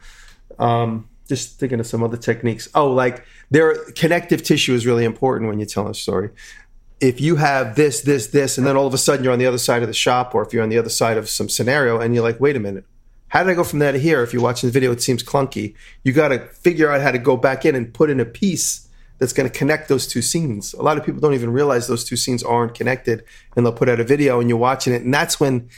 [0.59, 2.69] Um, just thinking of some other techniques.
[2.73, 6.29] Oh, like their connective tissue is really important when you're telling a story.
[6.99, 9.45] If you have this, this, this, and then all of a sudden you're on the
[9.45, 11.99] other side of the shop, or if you're on the other side of some scenario,
[11.99, 12.85] and you're like, wait a minute,
[13.27, 14.23] how did I go from there to here?
[14.23, 15.75] If you're watching the video, it seems clunky.
[16.03, 18.87] You got to figure out how to go back in and put in a piece
[19.19, 20.73] that's going to connect those two scenes.
[20.73, 23.23] A lot of people don't even realize those two scenes aren't connected,
[23.55, 25.69] and they'll put out a video and you're watching it, and that's when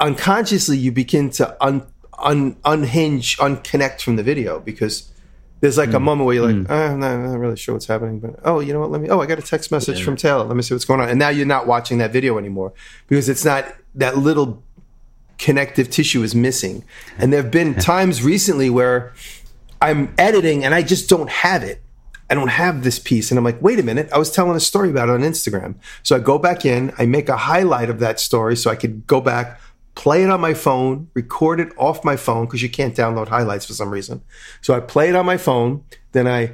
[0.00, 1.86] unconsciously you begin to un,
[2.18, 5.10] un, unhinge, unconnect from the video because
[5.60, 7.86] there's like a moment where you're like, "Uh, I'm, not, I'm not really sure what's
[7.86, 8.90] happening, but oh, you know what?
[8.90, 9.08] Let me.
[9.08, 10.44] Oh, I got a text message from Taylor.
[10.44, 11.08] Let me see what's going on.
[11.08, 12.74] And now you're not watching that video anymore
[13.08, 14.62] because it's not that little
[15.38, 16.84] connective tissue is missing.
[17.18, 19.12] And there have been times recently where
[19.80, 21.82] I'm editing and I just don't have it.
[22.28, 23.30] I don't have this piece.
[23.30, 24.10] And I'm like, wait a minute.
[24.12, 25.76] I was telling a story about it on Instagram.
[26.02, 29.06] So I go back in, I make a highlight of that story so I could
[29.06, 29.60] go back,
[29.96, 33.66] play it on my phone, record it off my phone because you can't download highlights
[33.66, 34.22] for some reason.
[34.60, 36.52] So I play it on my phone, then I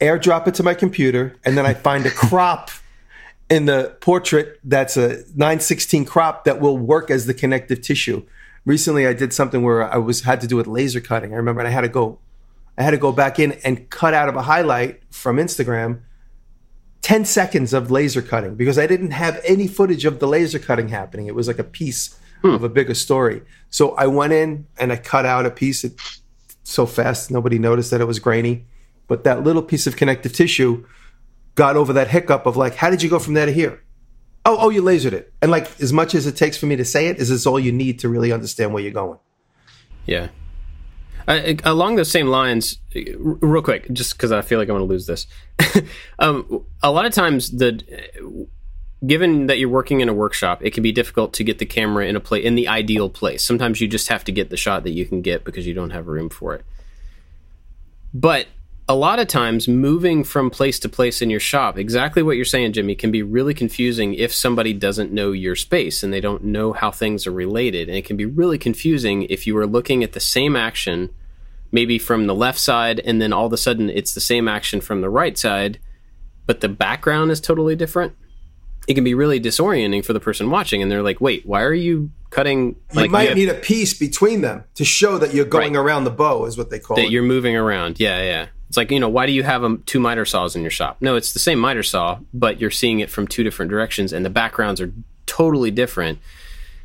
[0.00, 2.70] airdrop it to my computer, and then I find a crop
[3.50, 8.24] in the portrait that's a 916 crop that will work as the connective tissue.
[8.64, 11.32] Recently, I did something where I was had to do with laser cutting.
[11.32, 12.18] I remember and I had to go,
[12.78, 16.02] I had to go back in and cut out of a highlight from Instagram
[17.00, 20.88] 10 seconds of laser cutting because I didn't have any footage of the laser cutting
[20.88, 21.26] happening.
[21.26, 23.42] It was like a piece of a bigger story.
[23.70, 25.84] So I went in and I cut out a piece
[26.64, 28.66] so fast nobody noticed that it was grainy.
[29.08, 30.86] But that little piece of connective tissue
[31.54, 33.82] got over that hiccup of like, how did you go from there to here?
[34.44, 35.32] Oh, oh, you lasered it.
[35.40, 37.60] And like, as much as it takes for me to say it, is this all
[37.60, 39.18] you need to really understand where you're going?
[40.06, 40.28] Yeah.
[41.28, 44.92] Uh, along those same lines, real quick, just because I feel like I'm going to
[44.92, 45.28] lose this.
[46.18, 48.48] um, a lot of times, the
[49.04, 52.06] given that you're working in a workshop, it can be difficult to get the camera
[52.06, 53.44] in a play in the ideal place.
[53.44, 55.90] Sometimes you just have to get the shot that you can get because you don't
[55.90, 56.64] have room for it.
[58.14, 58.46] But
[58.88, 62.44] a lot of times, moving from place to place in your shop, exactly what you're
[62.44, 66.44] saying, Jimmy, can be really confusing if somebody doesn't know your space and they don't
[66.44, 67.88] know how things are related.
[67.88, 71.10] And it can be really confusing if you are looking at the same action,
[71.70, 74.80] maybe from the left side, and then all of a sudden it's the same action
[74.80, 75.78] from the right side,
[76.46, 78.14] but the background is totally different.
[78.88, 81.72] It can be really disorienting for the person watching, and they're like, "Wait, why are
[81.74, 85.44] you cutting?" You Like might have- need a piece between them to show that you're
[85.44, 85.80] going Right.
[85.80, 87.00] around the bow, is what they call it.
[87.02, 87.12] that it.
[87.12, 88.00] you're moving around.
[88.00, 88.46] Yeah, yeah.
[88.68, 90.96] It's like you know, why do you have um, two miter saws in your shop?
[91.00, 94.24] No, it's the same miter saw, but you're seeing it from two different directions, and
[94.24, 94.92] the backgrounds are
[95.26, 96.18] totally different.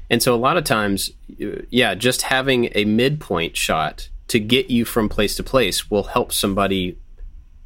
[0.10, 4.70] And so a lot of times, uh, yeah, just having a midpoint shot to get
[4.70, 6.98] you from place to place will help somebody.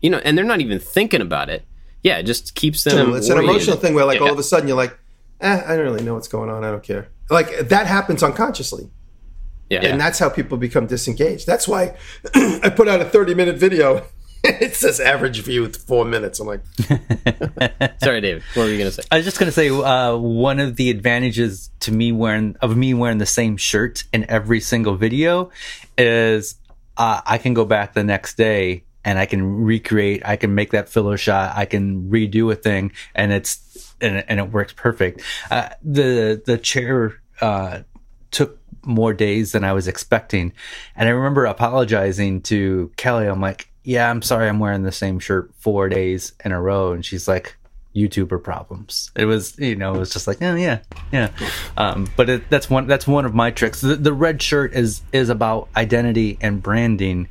[0.01, 1.63] You know, and they're not even thinking about it.
[2.03, 3.13] Yeah, it just keeps them.
[3.13, 4.27] it's an emotional thing where, like, Yeah.
[4.27, 4.97] all of a sudden you're like,
[5.39, 6.63] eh, I don't really know what's going on.
[6.63, 7.09] I don't care.
[7.29, 8.89] Like, that happens unconsciously.
[9.69, 11.47] Yeah, And that's how people become disengaged.
[11.47, 11.95] That's why
[12.35, 14.05] I put out a 30 minute video.
[14.43, 16.39] it says average view with four minutes.
[16.41, 16.61] I'm like,
[18.03, 18.43] sorry, David.
[18.55, 19.03] What were you gonna say?
[19.11, 22.93] I was just gonna say uh, one of the advantages to me wearing of me
[22.93, 25.51] wearing the same shirt in every single video
[25.97, 26.55] is
[26.97, 30.21] uh, I can go back the next day and I can recreate.
[30.25, 31.53] I can make that filler shot.
[31.55, 35.21] I can redo a thing, and it's and, and it works perfect.
[35.49, 37.79] Uh, the the chair uh,
[38.31, 40.53] took more days than I was expecting,
[40.95, 43.27] and I remember apologizing to Kelly.
[43.27, 44.47] I'm like, "Yeah, I'm sorry.
[44.47, 47.57] I'm wearing the same shirt four days in a row," and she's like.
[47.93, 49.11] YouTuber problems.
[49.17, 50.79] It was, you know, it was just like, oh yeah,
[51.11, 51.29] yeah.
[51.75, 53.81] Um, but it, that's one that's one of my tricks.
[53.81, 57.27] The, the red shirt is is about identity and branding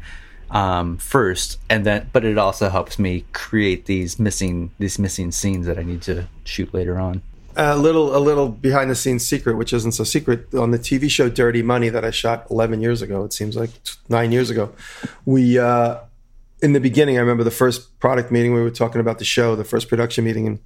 [0.51, 5.67] um, first, and then, but it also helps me create these missing these missing scenes
[5.67, 7.23] that I need to shoot later on.
[7.57, 10.53] a little a little behind the scenes secret, which isn't so secret.
[10.55, 13.71] On the TV show Dirty Money that I shot 11 years ago, it seems like
[14.09, 14.73] nine years ago,
[15.25, 15.99] we uh,
[16.63, 19.57] in the beginning, I remember the first product meeting we were talking about the show,
[19.57, 20.59] the first production meeting, and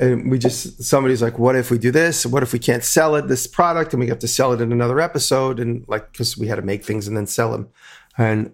[0.00, 2.26] and we just somebody's like, "What if we do this?
[2.26, 4.72] What if we can't sell it this product and we have to sell it in
[4.72, 7.68] another episode?" And like, because we had to make things and then sell them,
[8.18, 8.52] and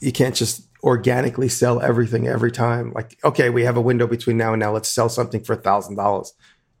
[0.00, 2.92] you can't just organically sell everything every time.
[2.92, 4.72] Like, okay, we have a window between now and now.
[4.72, 6.32] Let's sell something for a thousand dollars.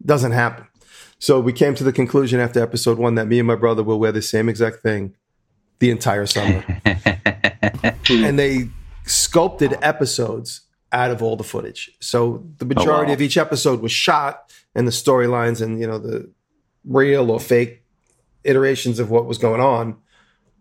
[0.04, 0.66] Doesn't happen.
[1.18, 3.98] So we came to the conclusion after episode one that me and my brother will
[3.98, 5.14] wear the same exact thing
[5.78, 6.64] the entire summer,
[8.10, 8.68] and they
[9.06, 10.62] sculpted episodes
[10.92, 11.90] out of all the footage.
[12.00, 13.14] So the oh, majority wow.
[13.14, 16.30] of each episode was shot and the storylines and you know the
[16.84, 17.82] real or fake
[18.44, 19.96] iterations of what was going on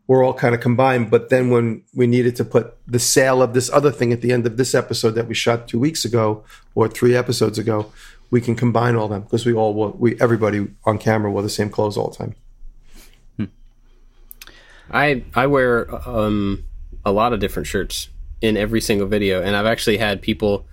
[0.08, 1.10] were all kind of combined.
[1.10, 4.32] But then when we needed to put the sale of this other thing at the
[4.32, 6.44] end of this episode that we shot two weeks ago
[6.76, 7.92] or three episodes ago,
[8.30, 11.50] we can combine all them because we all wore, we everybody on camera wore the
[11.50, 12.36] same clothes all the time.
[14.92, 16.66] I I wear um,
[17.06, 18.10] a lot of different shirts
[18.42, 20.66] in every single video, and I've actually had people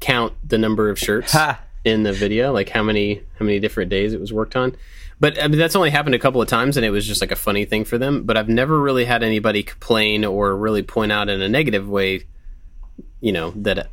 [0.00, 1.60] count the number of shirts Ha.
[1.84, 4.76] in the video, like how many how many different days it was worked on.
[5.20, 7.32] But I mean, that's only happened a couple of times, and it was just like
[7.32, 8.24] a funny thing for them.
[8.24, 12.26] But I've never really had anybody complain or really point out in a negative way,
[13.20, 13.90] you know, that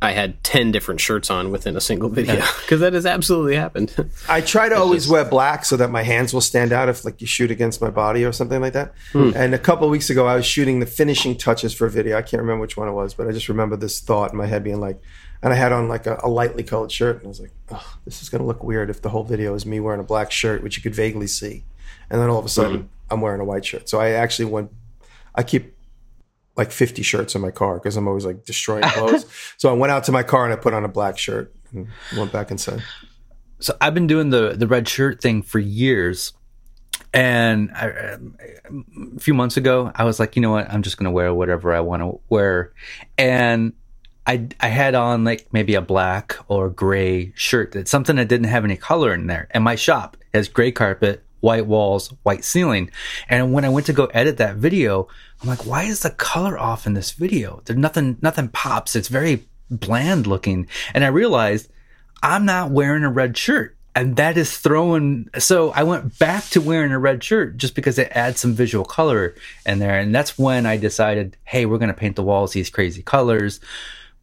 [0.00, 3.94] I had ten different shirts on within a single video because that has absolutely happened.
[4.28, 7.20] I try to always wear black so that my hands will stand out if like
[7.20, 8.94] you shoot against my body or something like that.
[9.12, 9.30] Hmm.
[9.36, 12.16] And a couple of weeks ago, I was shooting the finishing touches for a video.
[12.16, 14.46] I can't remember which one it was, but I just remember this thought in my
[14.46, 15.00] head being like,
[15.42, 17.98] and I had on like a, a lightly colored shirt, and I was like, oh,
[18.04, 20.62] this is gonna look weird if the whole video is me wearing a black shirt,
[20.62, 21.64] which you could vaguely see,
[22.10, 23.88] and then all of a sudden I'm wearing a white shirt.
[23.88, 24.70] So I actually went,
[25.34, 25.74] I keep
[26.56, 29.26] like 50 shirts in my car because I'm always like destroying clothes.
[29.56, 31.88] so I went out to my car and I put on a black shirt and
[32.16, 32.82] went back inside.
[33.60, 36.32] So I've been doing the the red shirt thing for years,
[37.14, 41.12] and I, a few months ago I was like, you know what, I'm just gonna
[41.12, 42.72] wear whatever I want to wear,
[43.16, 43.72] and
[44.26, 48.48] I I had on like maybe a black or gray shirt that's something that didn't
[48.48, 51.24] have any color in there, and my shop has gray carpet.
[51.40, 52.88] White walls, white ceiling.
[53.28, 55.08] And when I went to go edit that video,
[55.40, 57.62] I'm like, why is the color off in this video?
[57.64, 58.94] There's nothing, nothing pops.
[58.94, 60.68] It's very bland looking.
[60.94, 61.68] And I realized
[62.22, 63.76] I'm not wearing a red shirt.
[63.96, 65.30] And that is throwing.
[65.36, 68.84] So I went back to wearing a red shirt just because it adds some visual
[68.84, 69.34] color
[69.66, 69.98] in there.
[69.98, 73.58] And that's when I decided, hey, we're going to paint the walls these crazy colors,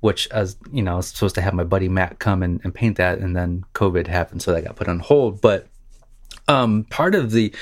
[0.01, 2.73] which, as you know, I was supposed to have my buddy Matt come and, and
[2.73, 3.19] paint that.
[3.19, 4.41] And then COVID happened.
[4.41, 5.41] So that got put on hold.
[5.41, 5.67] But
[6.47, 7.53] um, part of the,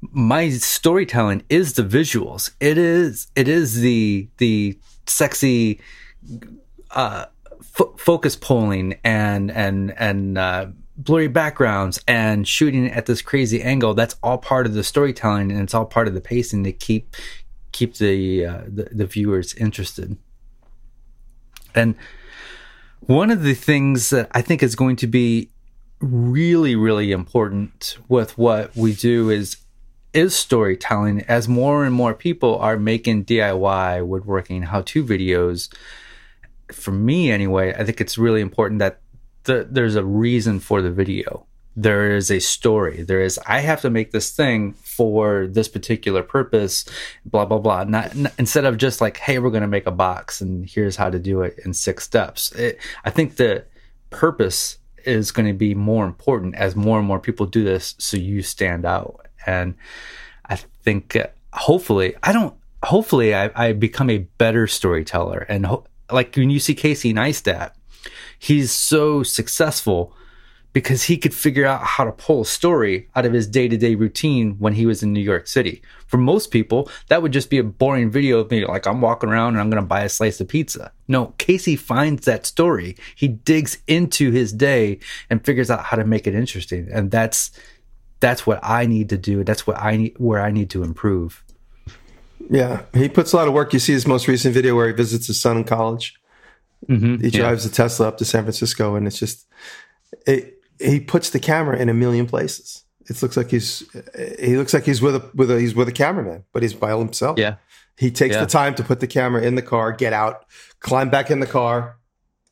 [0.00, 2.50] my storytelling is the visuals.
[2.60, 5.80] It is, it is the, the sexy,
[6.90, 7.26] uh,
[7.62, 10.66] fo- focus pulling and and and uh,
[10.96, 13.94] blurry backgrounds and shooting at this crazy angle.
[13.94, 17.16] That's all part of the storytelling, and it's all part of the pacing to keep
[17.72, 20.16] keep the uh, the, the viewers interested.
[21.78, 21.94] And
[23.00, 25.50] one of the things that I think is going to be
[26.00, 29.56] really really important with what we do is
[30.12, 35.68] is storytelling as more and more people are making DIY woodworking how to videos
[36.72, 39.00] for me anyway, I think it's really important that
[39.44, 41.46] the, there's a reason for the video.
[41.76, 43.02] There is a story.
[43.02, 46.84] There is, I have to make this thing for this particular purpose,
[47.24, 47.84] blah, blah, blah.
[47.84, 51.08] Not, instead of just like, hey, we're going to make a box and here's how
[51.08, 52.50] to do it in six steps.
[52.56, 53.64] It, I think the
[54.10, 58.16] purpose is going to be more important as more and more people do this so
[58.16, 59.28] you stand out.
[59.46, 59.76] And
[60.46, 65.86] I think uh, hopefully, I don't, hopefully I, I become a better storyteller and ho-
[66.10, 67.70] like when you see Casey Neistat,
[68.36, 70.12] he's so successful
[70.72, 73.76] because he could figure out how to pull a story out of his day to
[73.76, 75.82] day routine when he was in New York City.
[76.06, 79.30] For most people, that would just be a boring video of me, like I'm walking
[79.30, 80.92] around and I'm going to buy a slice of pizza.
[81.08, 82.96] No, Casey finds that story.
[83.16, 85.00] He digs into his day
[85.30, 86.88] and figures out how to make it interesting.
[86.92, 87.50] And that's,
[88.20, 89.44] that's what I need to do.
[89.44, 91.42] That's what I need, where I need to improve.
[92.50, 93.72] Yeah, he puts a lot of work.
[93.72, 96.14] You see his most recent video where he visits his son in college.
[96.88, 97.22] Mm-hmm.
[97.22, 99.46] He drives a Tesla up to San Francisco, and it's just
[100.26, 102.84] it, he puts the camera in a million places.
[103.08, 103.82] It looks like he's
[104.38, 106.96] he looks like he's with a with a he's with a cameraman, but he's by
[106.96, 107.38] himself.
[107.38, 107.56] Yeah.
[107.96, 108.42] He takes Yeah.
[108.42, 110.44] the time to put the camera in the car, get out,
[110.80, 111.96] climb back in the car,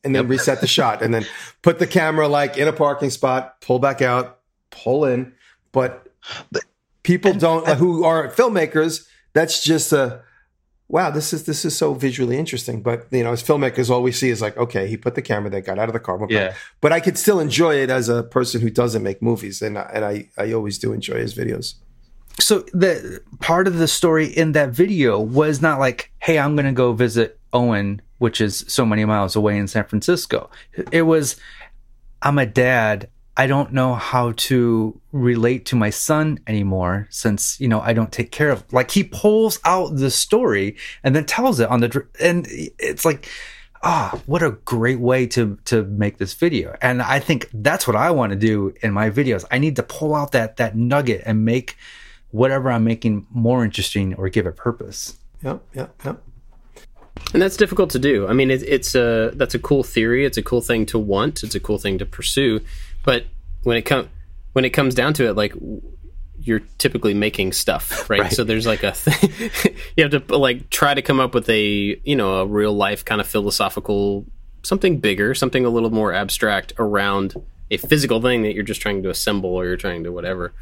[0.02, 1.26] and then reset the shot, and then
[1.62, 5.32] put the camera like in a parking spot, pull back out, pull in.
[5.72, 6.08] But
[7.02, 9.06] people don't who are filmmakers.
[9.34, 10.22] That's just a
[10.88, 12.82] wow, this is this is so visually interesting.
[12.82, 15.50] But you know, as filmmakers, all we see is like, okay, he put the camera
[15.50, 16.18] there, got out of the car.
[16.30, 16.54] Yeah.
[16.80, 19.90] But I could still enjoy it as a person who doesn't make movies, and I-
[19.94, 21.74] and I I always do enjoy his videos.
[22.38, 26.70] so the part of the story in that video was not like hey i'm gonna
[26.84, 30.50] go visit owen which is so many miles away in san francisco
[30.92, 31.36] it was
[32.20, 37.68] i'm a dad i don't know how to relate to my son anymore since you
[37.68, 41.60] know i don't take care of like he pulls out the story and then tells
[41.60, 43.28] it on the and it's like
[43.82, 47.96] ah what a great way to to make this video and i think that's what
[47.96, 51.22] i want to do in my videos i need to pull out that that nugget
[51.26, 51.76] and make
[52.30, 56.22] whatever i'm making more interesting or give it purpose Yep, yep, yep.
[57.32, 58.26] And that's difficult to do.
[58.26, 60.24] I mean, it, it's a that's a cool theory.
[60.24, 61.42] It's a cool thing to want.
[61.42, 62.60] It's a cool thing to pursue.
[63.06, 63.24] But
[63.62, 64.08] when it comes
[64.52, 65.54] when it comes down to it, like
[66.40, 68.20] you're typically making stuff, right?
[68.24, 68.32] Right.
[68.32, 71.98] So there's like a thing you have to like try to come up with a
[72.04, 74.26] you know a real life kind of philosophical
[74.62, 77.34] something bigger, something a little more abstract around
[77.70, 80.52] a physical thing that you're just trying to assemble or you're trying to whatever.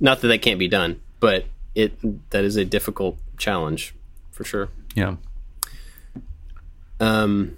[0.00, 1.92] Not that that can't be done, but it
[2.30, 3.94] that is a difficult challenge
[4.32, 4.68] for sure.
[4.94, 5.16] yeah
[7.00, 7.56] Um,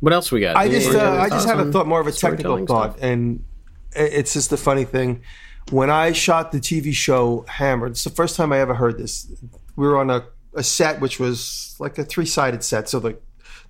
[0.00, 0.56] what else we got?
[0.56, 3.02] I just other uh, I just had a thought, more of a technical thought, stuff?
[3.02, 3.49] and i-
[3.94, 5.22] it's just a funny thing.
[5.70, 9.30] When I shot the TV show Hammered, it's the first time I ever heard this.
[9.76, 10.24] We were on a,
[10.54, 13.18] a set which was like a three sided set, so the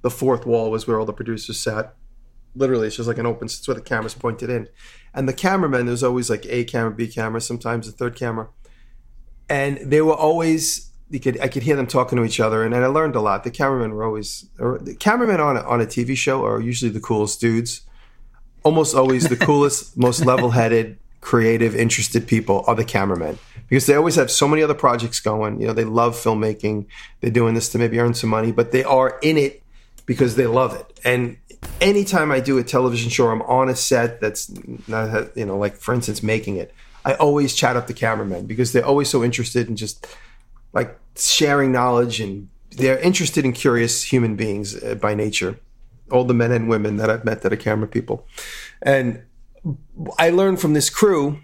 [0.02, 1.94] the fourth wall was where all the producers sat.
[2.54, 3.46] Literally, it's just like an open.
[3.46, 4.68] It's where the cameras pointed in,
[5.14, 5.86] and the cameraman.
[5.86, 8.48] There's always like a camera, B camera, sometimes a third camera,
[9.48, 10.88] and they were always.
[11.10, 13.20] You could I could hear them talking to each other, and, and I learned a
[13.20, 13.44] lot.
[13.44, 16.90] The cameramen were always or the cameramen on a, on a TV show are usually
[16.90, 17.82] the coolest dudes.
[18.62, 23.38] Almost always the coolest, most level headed, creative, interested people are the cameramen
[23.68, 25.60] because they always have so many other projects going.
[25.60, 26.86] You know, they love filmmaking.
[27.20, 29.62] They're doing this to maybe earn some money, but they are in it
[30.06, 31.00] because they love it.
[31.04, 31.36] And
[31.80, 34.50] anytime I do a television show, I'm on a set that's
[34.88, 36.74] not, you know, like for instance, making it.
[37.04, 40.06] I always chat up the cameramen because they're always so interested in just
[40.72, 45.58] like sharing knowledge and they're interested and curious human beings uh, by nature.
[46.10, 48.26] All the men and women that I've met that are camera people.
[48.82, 49.22] And
[50.18, 51.40] I learned from this crew,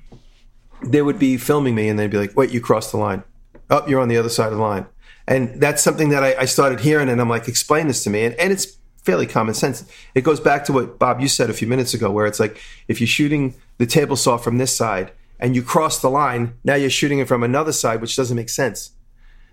[0.84, 3.22] they would be filming me and they'd be like, wait, you crossed the line.
[3.70, 4.86] Oh, you're on the other side of the line.
[5.26, 8.24] And that's something that I, I started hearing and I'm like, explain this to me.
[8.24, 9.84] And, and it's fairly common sense.
[10.14, 12.60] It goes back to what Bob, you said a few minutes ago, where it's like,
[12.88, 16.74] if you're shooting the table saw from this side and you cross the line, now
[16.74, 18.92] you're shooting it from another side, which doesn't make sense.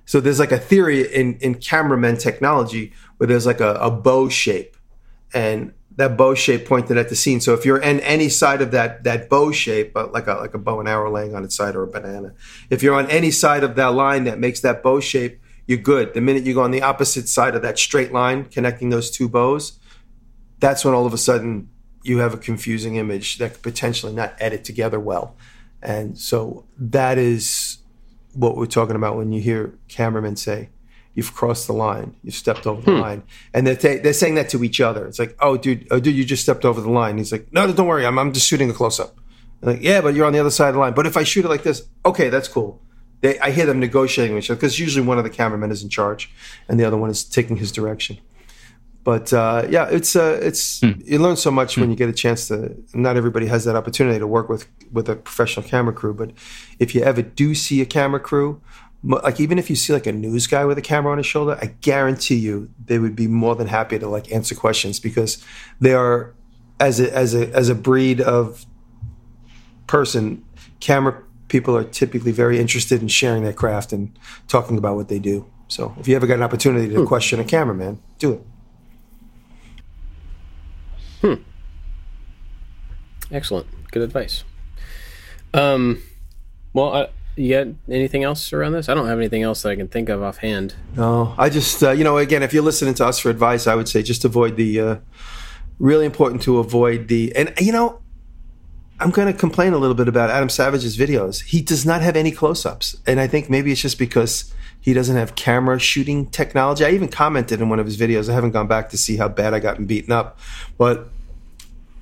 [0.05, 4.29] So there's like a theory in, in cameraman technology where there's like a, a bow
[4.29, 4.75] shape
[5.33, 7.39] and that bow shape pointed at the scene.
[7.39, 10.53] So if you're in any side of that that bow shape, uh, like a like
[10.53, 12.33] a bow and arrow laying on its side or a banana,
[12.69, 16.13] if you're on any side of that line that makes that bow shape, you're good.
[16.13, 19.29] The minute you go on the opposite side of that straight line connecting those two
[19.29, 19.79] bows,
[20.59, 21.69] that's when all of a sudden
[22.03, 25.35] you have a confusing image that could potentially not edit together well.
[25.81, 27.77] And so that is
[28.33, 30.69] what we're talking about when you hear cameramen say,
[31.15, 32.15] "You've crossed the line.
[32.23, 35.05] You've stepped over the line," and they're they're saying that to each other.
[35.05, 37.65] It's like, "Oh, dude, oh, dude, you just stepped over the line." He's like, "No,
[37.65, 38.05] no, don't worry.
[38.05, 39.17] I'm I'm just shooting a close up."
[39.61, 40.93] Like, yeah, but you're on the other side of the line.
[40.93, 42.81] But if I shoot it like this, okay, that's cool.
[43.21, 45.81] They, I hear them negotiating with each other because usually one of the cameramen is
[45.83, 46.29] in charge,
[46.67, 48.17] and the other one is taking his direction.
[49.03, 52.47] But uh, yeah, it's uh, it's you learn so much when you get a chance
[52.47, 52.75] to.
[52.93, 56.31] Not everybody has that opportunity to work with with a professional camera crew, but
[56.79, 58.61] if you ever do see a camera crew,
[59.03, 61.57] like even if you see like a news guy with a camera on his shoulder,
[61.61, 65.43] I guarantee you they would be more than happy to like answer questions because
[65.79, 66.33] they are
[66.79, 68.65] as a as a as a breed of
[69.87, 70.43] person,
[70.79, 75.19] camera people are typically very interested in sharing their craft and talking about what they
[75.19, 75.45] do.
[75.67, 78.41] So if you ever got an opportunity to question a cameraman, do it.
[81.21, 81.43] Hmm.
[83.31, 83.67] Excellent.
[83.91, 84.43] Good advice.
[85.53, 86.01] Um,
[86.73, 88.89] well, uh, you got anything else around this?
[88.89, 90.75] I don't have anything else that I can think of offhand.
[90.95, 93.75] No, I just uh, you know again, if you're listening to us for advice, I
[93.75, 94.79] would say just avoid the.
[94.79, 94.95] Uh,
[95.79, 97.99] really important to avoid the and you know.
[98.99, 101.41] I'm going to complain a little bit about Adam Savage's videos.
[101.41, 105.17] He does not have any close-ups, and I think maybe it's just because he doesn't
[105.17, 106.85] have camera shooting technology.
[106.85, 108.29] I even commented in one of his videos.
[108.29, 110.39] I haven't gone back to see how bad I got beaten up,
[110.77, 111.09] but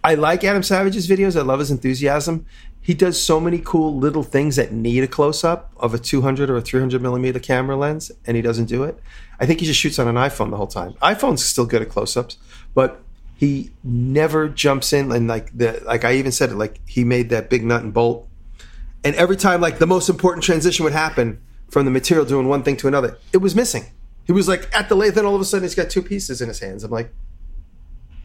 [0.04, 1.38] I like Adam Savage's videos.
[1.38, 2.46] I love his enthusiasm.
[2.82, 6.50] He does so many cool little things that need a close up of a 200
[6.50, 9.00] or a 300 millimeter camera lens, and he doesn't do it.
[9.40, 10.94] I think he just shoots on an iPhone the whole time.
[11.02, 12.38] iPhone's still good at close ups,
[12.74, 13.02] but
[13.38, 17.30] he never jumps in and like the like I even said it like he made
[17.30, 18.28] that big nut and bolt,
[19.04, 22.64] and every time like the most important transition would happen from the material doing one
[22.64, 23.86] thing to another, it was missing.
[24.26, 26.42] He was like at the lathe, and all of a sudden he's got two pieces
[26.42, 26.84] in his hands.
[26.84, 27.14] I'm like,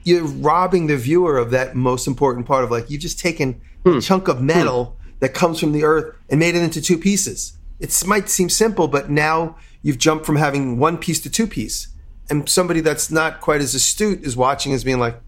[0.07, 3.91] you're robbing the viewer of that most important part of like you've just taken a
[3.91, 3.99] hmm.
[3.99, 5.09] chunk of metal hmm.
[5.19, 7.59] that comes from the earth and made it into two pieces.
[7.81, 11.89] It might seem simple, but now you've jumped from having one piece to two piece.
[12.31, 15.21] And somebody that's not quite as astute is watching as being like,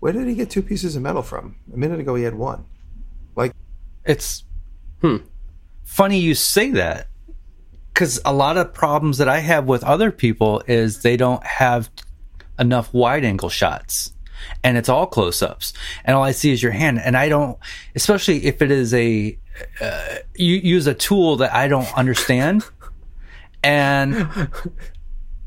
[0.00, 1.56] where did he get two pieces of metal from?
[1.72, 2.66] A minute ago he had one.
[3.34, 3.52] Like,
[4.04, 4.44] It's
[5.00, 5.16] hmm.
[5.82, 7.08] funny you say that
[7.94, 11.88] because a lot of problems that I have with other people is they don't have
[12.58, 14.12] enough wide angle shots.
[14.62, 15.72] And it's all close ups
[16.04, 17.00] and all I see is your hand.
[17.00, 17.58] And I don't
[17.94, 19.38] especially if it is a
[19.80, 22.64] uh, you use a tool that I don't understand.
[23.62, 24.28] And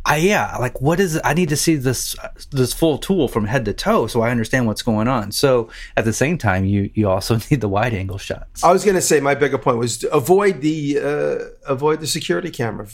[0.06, 1.20] I yeah like what is?
[1.24, 2.16] I need to see this
[2.52, 5.32] this full tool from head to toe so I understand what's going on.
[5.32, 8.64] So at the same time you you also need the wide angle shots.
[8.64, 12.08] I was going to say my bigger point was to avoid the uh, avoid the
[12.08, 12.88] security camera.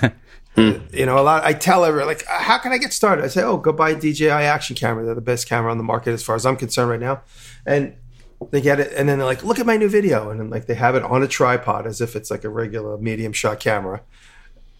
[0.56, 1.44] f- you know, a lot.
[1.44, 3.24] I tell everyone like, how can I get started?
[3.24, 5.04] I say, oh, go buy a DJI action camera.
[5.04, 7.22] They're the best camera on the market as far as I'm concerned right now.
[7.64, 7.96] And
[8.50, 10.66] they get it, and then they're like, look at my new video, and then like
[10.66, 14.02] they have it on a tripod as if it's like a regular medium shot camera,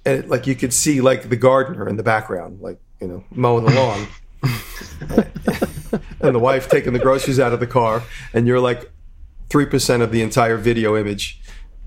[0.05, 3.64] and like you could see like the gardener in the background, like you know, mowing
[3.64, 4.07] the lawn.
[6.20, 8.03] and the wife taking the groceries out of the car,
[8.35, 8.91] and you're like
[9.49, 11.41] three percent of the entire video image,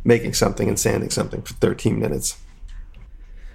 [0.04, 2.38] making something and sanding something for 13 minutes.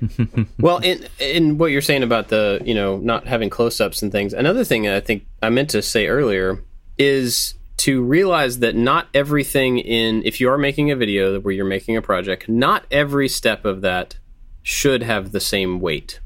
[0.59, 4.33] Well, in in what you're saying about the you know not having close-ups and things,
[4.33, 6.63] another thing I think I meant to say earlier
[6.99, 11.65] is to realize that not everything in if you are making a video where you're
[11.65, 14.17] making a project, not every step of that
[14.63, 16.21] should have the same weight.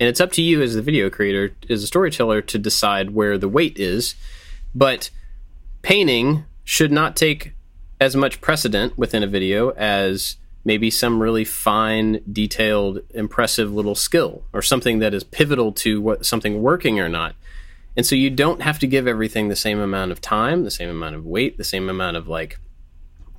[0.00, 3.38] And it's up to you as the video creator, as a storyteller, to decide where
[3.38, 4.14] the weight is.
[4.74, 5.10] But
[5.82, 7.52] painting should not take
[8.00, 10.36] as much precedent within a video as
[10.68, 16.26] maybe some really fine, detailed, impressive little skill or something that is pivotal to what
[16.26, 17.34] something working or not.
[17.96, 20.90] And so you don't have to give everything the same amount of time, the same
[20.90, 22.58] amount of weight, the same amount of like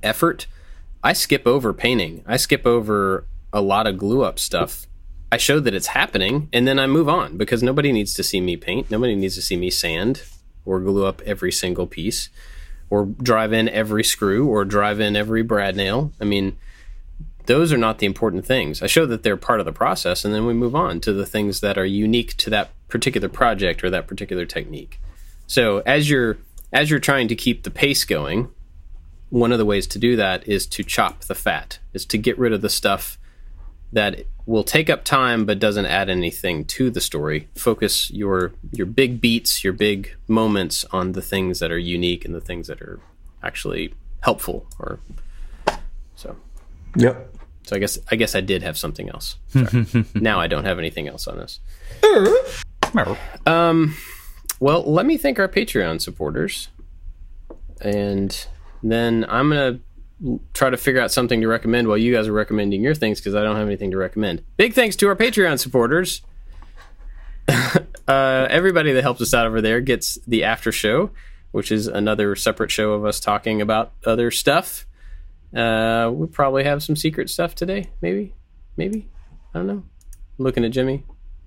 [0.02, 0.48] effort.
[1.04, 2.24] I skip over painting.
[2.26, 4.88] I skip over a lot of glue up stuff.
[5.30, 8.40] I show that it's happening and then I move on because nobody needs to see
[8.40, 8.90] me paint.
[8.90, 10.24] Nobody needs to see me sand
[10.64, 12.28] or glue up every single piece
[12.90, 16.12] or drive in every screw or drive in every brad nail.
[16.20, 16.56] I mean,
[17.50, 18.80] those are not the important things.
[18.80, 21.26] I show that they're part of the process, and then we move on to the
[21.26, 25.00] things that are unique to that particular project or that particular technique.
[25.48, 26.38] So as you're
[26.72, 28.50] as you're trying to keep the pace going,
[29.30, 32.38] one of the ways to do that is to chop the fat, is to get
[32.38, 33.18] rid of the stuff
[33.92, 37.48] that will take up time but doesn't add anything to the story.
[37.56, 42.32] Focus your your big beats, your big moments on the things that are unique and
[42.32, 43.00] the things that are
[43.42, 45.00] actually helpful or
[46.14, 46.36] so.
[46.94, 47.39] Yep.
[47.64, 49.36] So I guess I guess I did have something else.
[49.48, 49.86] Sorry.
[50.14, 51.60] now I don't have anything else on this.
[53.46, 53.94] Um,
[54.58, 56.68] well, let me thank our Patreon supporters,
[57.80, 58.46] and
[58.82, 59.80] then I'm gonna
[60.52, 63.34] try to figure out something to recommend while you guys are recommending your things because
[63.34, 64.42] I don't have anything to recommend.
[64.56, 66.22] Big thanks to our Patreon supporters.
[68.08, 71.10] uh, everybody that helps us out over there gets the after show,
[71.52, 74.86] which is another separate show of us talking about other stuff.
[75.54, 77.90] Uh, we probably have some secret stuff today.
[78.00, 78.34] Maybe,
[78.76, 79.08] maybe.
[79.54, 79.82] I don't know.
[80.38, 81.04] I'm looking at Jimmy.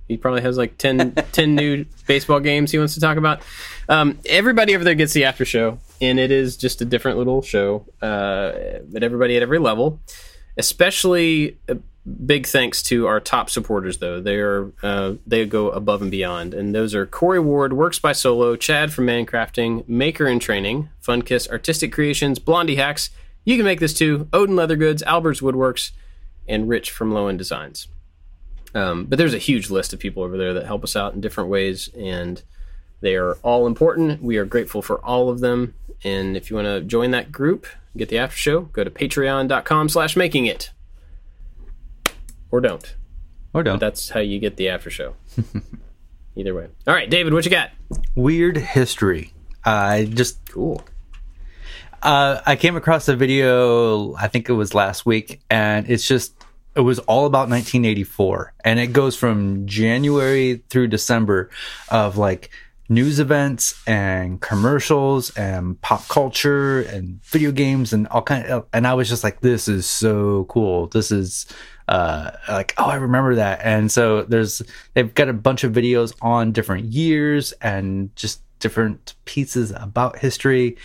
[0.08, 3.42] He probably has like 10, 10 new baseball games he wants to talk about.
[3.88, 7.42] Um, everybody over there gets the after show, and it is just a different little
[7.42, 7.86] show.
[8.02, 10.00] Uh, but everybody at every level,
[10.58, 11.76] especially uh,
[12.26, 16.54] big thanks to our top supporters, though they are uh, they go above and beyond,
[16.54, 21.50] and those are Corey Ward, Works by Solo, Chad from Mancrafting, Maker in Training, Funkiss
[21.50, 23.10] Artistic Creations, Blondie Hacks.
[23.46, 24.28] You can make this too.
[24.34, 25.92] Odin Leather Goods, Albert's Woodworks,
[26.48, 27.88] and Rich from Low End Designs.
[28.76, 31.22] Um, but there's a huge list of people over there that help us out in
[31.22, 32.42] different ways, and
[33.02, 34.24] they are all important.
[34.24, 35.76] We are grateful for all of them.
[36.04, 39.90] And if you want to join that group, get the after show, go to patreon.com
[39.90, 40.72] slash making it.
[42.50, 42.96] Or don't.
[43.54, 43.80] Or don't.
[43.80, 45.16] That's how you get the after show.
[46.36, 46.68] Either way.
[46.88, 47.70] All right, David, what you got?
[48.16, 49.34] Weird history.
[49.64, 50.84] I just Cool.
[52.04, 54.14] Uh, I came across a video.
[54.16, 56.36] I think it was last week, and it's just
[56.76, 61.50] it was all about 1984, and it goes from January through December
[61.90, 62.52] of like
[62.90, 68.86] news events and commercials and pop culture and video games and all kind of and
[68.86, 70.88] I was just like this is so cool.
[70.88, 71.46] This is
[71.88, 73.62] uh like oh I remember that.
[73.64, 74.62] And so there's
[74.94, 80.78] they've got a bunch of videos on different years and just different pieces about history.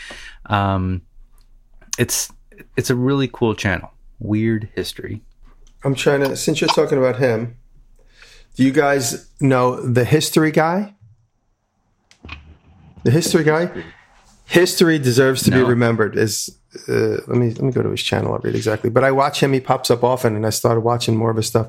[0.47, 1.03] Um
[1.99, 2.33] it's
[2.77, 3.91] it's a really cool channel
[4.21, 5.23] weird history
[5.85, 6.37] I'm trying to.
[6.37, 7.57] Since you're talking about him,
[8.57, 10.95] do you guys know the history guy?
[13.05, 13.85] The history guy.
[14.47, 16.17] History deserves to be remembered.
[16.17, 18.33] Is uh, let me let me go to his channel.
[18.33, 18.91] I'll read exactly.
[18.91, 19.53] But I watch him.
[19.53, 21.69] He pops up often, and I started watching more of his stuff.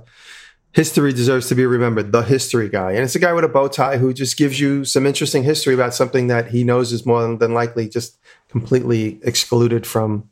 [0.71, 2.11] History deserves to be remembered.
[2.11, 4.85] The history guy, and it's a guy with a bow tie who just gives you
[4.85, 8.17] some interesting history about something that he knows is more than likely just
[8.49, 10.29] completely excluded from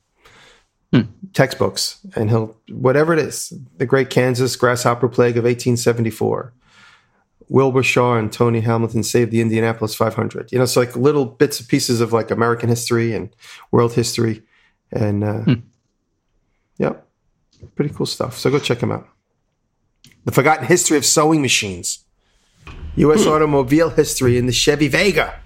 [0.91, 1.01] hmm.
[1.33, 1.99] textbooks.
[2.15, 6.53] And he'll whatever it is, the Great Kansas Grasshopper Plague of 1874.
[7.49, 10.51] Wilbur Shaw and Tony Hulman saved the Indianapolis 500.
[10.51, 13.33] You know, it's like little bits and pieces of like American history and
[13.71, 14.43] world history,
[14.91, 15.53] and uh, hmm.
[16.77, 17.07] yep,
[17.75, 18.37] pretty cool stuff.
[18.37, 19.07] So go check him out.
[20.25, 22.03] The Forgotten History of Sewing Machines,
[22.97, 23.23] U.S.
[23.23, 23.29] Hmm.
[23.29, 25.39] automobile history in the Chevy Vega.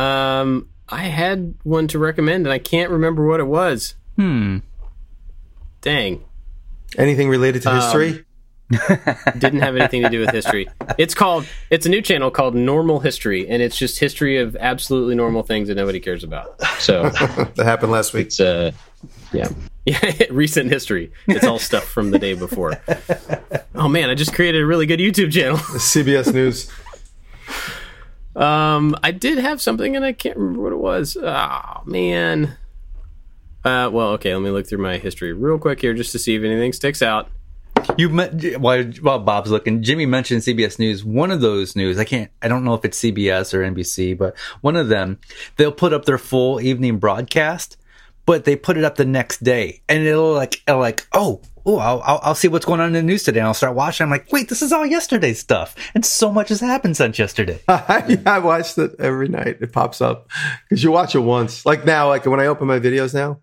[0.00, 3.94] Um, I had one to recommend, and I can't remember what it was.
[4.16, 4.58] Hmm.
[5.82, 6.24] Dang,
[6.98, 8.24] Anything related to history?
[9.38, 10.68] didn't have anything to do with history.
[10.96, 11.46] It's called.
[11.70, 15.68] It's a new channel called Normal History, and it's just history of absolutely normal things
[15.68, 16.60] that nobody cares about.
[16.78, 18.26] So that happened last week.
[18.28, 18.70] it's uh,
[19.32, 19.48] yeah,
[19.86, 21.12] yeah, recent history.
[21.26, 22.80] It's all stuff from the day before.
[23.74, 25.56] Oh man, I just created a really good YouTube channel.
[25.56, 26.70] CBS News.
[28.36, 31.16] Um, I did have something, and I can't remember what it was.
[31.20, 32.56] Oh man.
[33.64, 34.34] Uh, well, okay.
[34.34, 37.02] Let me look through my history real quick here, just to see if anything sticks
[37.02, 37.28] out.
[37.96, 39.82] You met while, while Bob's looking.
[39.82, 41.04] Jimmy mentioned CBS News.
[41.04, 44.36] One of those news, I can't, I don't know if it's CBS or NBC, but
[44.60, 45.18] one of them,
[45.56, 47.76] they'll put up their full evening broadcast,
[48.26, 51.40] but they put it up the next day, and it'll like, it'll like, oh,
[51.74, 53.40] oh, I'll, I'll, I'll see what's going on in the news today.
[53.40, 54.04] And I'll start watching.
[54.04, 57.60] I'm like, wait, this is all yesterday's stuff, and so much has happened since yesterday.
[57.68, 59.58] I, I watched it every night.
[59.60, 60.28] It pops up
[60.68, 61.64] because you watch it once.
[61.66, 63.40] Like now, like when I open my videos now,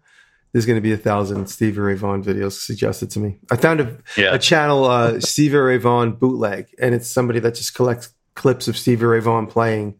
[0.53, 3.37] there's going to be a thousand Stevie Ray Vaughan videos suggested to me.
[3.51, 4.33] I found a, Yeah.
[4.33, 8.77] a channel, uh, Stevie Ray Vaughan bootleg, and it's somebody that just collects clips of
[8.77, 9.95] Stevie Ray Vaughan playing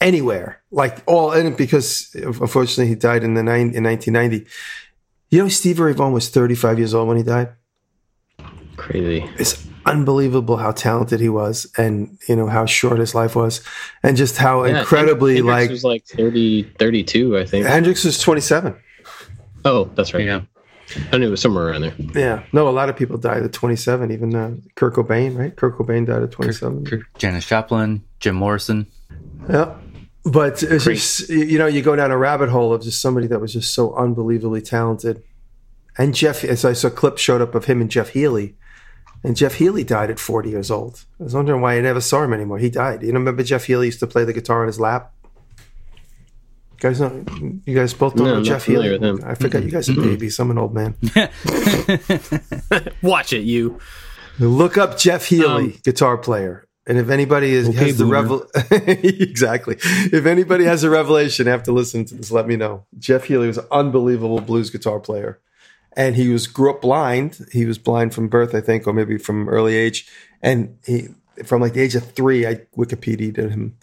[0.00, 1.32] anywhere, like all.
[1.32, 4.46] And because unfortunately he died in the nine, in 1990.
[5.30, 7.48] You know, Steve Ray Vaughan was 35 years old when he died.
[8.76, 9.28] Crazy.
[9.38, 13.62] it's unbelievable how talented he was and you know how short his life was
[14.02, 17.64] and just how Yeah, incredibly Hendrix like was like 30, 32, I think.
[17.66, 18.76] Hendrix was 27
[19.64, 20.24] Oh, that's right.
[20.26, 20.42] Yeah.
[21.12, 21.94] I knew it was somewhere around there.
[22.14, 25.78] yeah no a lot of people died at 27 even uh, Kurt Cobain right Kurt
[25.78, 28.86] Cobain died at 27 Janis Joplin, Jim Morrison.
[29.48, 29.74] yeah
[30.32, 33.40] but it's just you know you go down a rabbit hole of just somebody that
[33.40, 35.22] was just so unbelievably talented
[35.98, 38.54] and Jeff as I saw clips showed up of him and Jeff Healey
[39.24, 41.04] and Jeff Healey died at 40 years old.
[41.18, 42.58] I was wondering why I never saw him anymore.
[42.58, 43.02] He died.
[43.02, 45.12] You know, remember Jeff Healey used to play the guitar on his lap?
[46.74, 47.24] You guys know,
[47.64, 48.90] you guys both don't No, know Jeff Healey.
[48.90, 49.20] with him.
[49.26, 50.38] I forgot you guys are babies.
[50.38, 50.94] I'm an old man.
[53.02, 53.78] Watch it, you.
[54.38, 56.65] Look up Jeff Healey, Um, guitar player.
[56.86, 59.76] And if anybody is, Okay, has the revel, exactly.
[59.80, 62.86] If anybody has a revelation after listening to this, let me know.
[62.98, 65.40] Jeff Healey was an unbelievable blues guitar player,
[65.96, 67.44] and he was grew up blind.
[67.50, 70.08] He was blind from birth, I think, or maybe from early age.
[70.42, 71.08] And he,
[71.44, 73.76] from like the age of three, I Wikipedia'd him.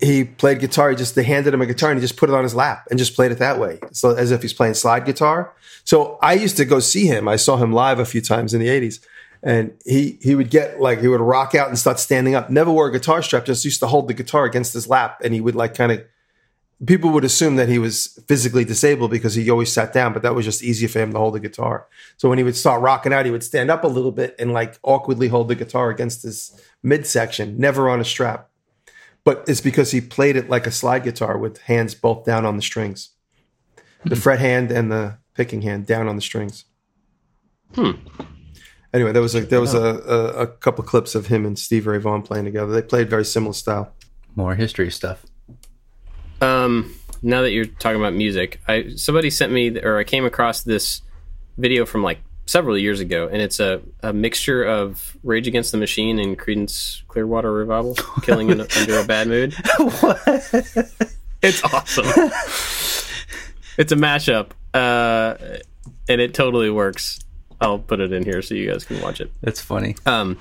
[0.00, 0.88] He played guitar.
[0.88, 2.86] He just they handed him a guitar and he just put it on his lap
[2.88, 5.52] and just played it that way, so as if he's playing slide guitar.
[5.84, 7.28] So I used to go see him.
[7.28, 9.04] I saw him live a few times in the '80s
[9.42, 12.50] and he he would get like he would rock out and start standing up.
[12.50, 13.46] Never wore a guitar strap.
[13.46, 16.04] Just used to hold the guitar against his lap, and he would like kind of.
[16.86, 20.34] People would assume that he was physically disabled because he always sat down, but that
[20.34, 21.86] was just easier for him to hold the guitar.
[22.16, 24.54] So when he would start rocking out, he would stand up a little bit and
[24.54, 28.48] like awkwardly hold the guitar against his midsection, never on a strap.
[29.24, 32.56] But it's because he played it like a slide guitar with hands both down on
[32.56, 33.10] the strings,
[34.04, 34.20] the hmm.
[34.22, 36.64] fret hand and the picking hand down on the strings.
[37.74, 37.92] Hmm.
[38.92, 41.86] Anyway, there was a there was a, a, a couple clips of him and Steve
[41.86, 42.72] Ray Vaughan playing together.
[42.72, 43.92] They played very similar style.
[44.34, 45.24] More history stuff.
[46.40, 50.62] Um, now that you're talking about music, I somebody sent me or I came across
[50.62, 51.02] this
[51.56, 55.78] video from like several years ago, and it's a, a mixture of Rage Against the
[55.78, 59.52] Machine and Creedence Clearwater Revival, killing in, under a bad moon.
[61.42, 62.06] It's awesome.
[63.78, 65.36] it's a mashup, uh,
[66.08, 67.20] and it totally works.
[67.60, 69.32] I'll put it in here so you guys can watch it.
[69.42, 69.96] That's funny.
[70.06, 70.38] Um,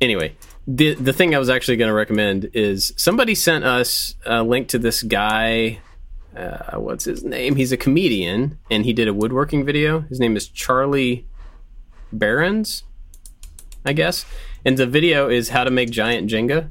[0.00, 4.42] anyway, the the thing I was actually going to recommend is somebody sent us a
[4.42, 5.80] link to this guy.
[6.36, 7.56] Uh, what's his name?
[7.56, 10.00] He's a comedian, and he did a woodworking video.
[10.00, 11.26] His name is Charlie
[12.12, 12.82] Berens,
[13.84, 14.26] I guess.
[14.64, 16.70] And the video is how to make giant Jenga.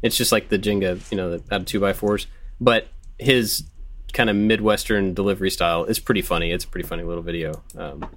[0.00, 2.26] It's just like the Jenga, you know, out of two by fours.
[2.60, 2.88] But
[3.18, 3.64] his
[4.12, 6.50] kind of midwestern delivery style is pretty funny.
[6.50, 7.62] It's a pretty funny little video.
[7.76, 8.08] Um,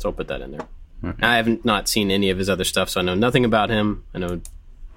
[0.00, 0.66] So I'll put that in there.
[1.20, 4.04] I haven't not seen any of his other stuff, so I know nothing about him.
[4.14, 4.40] I know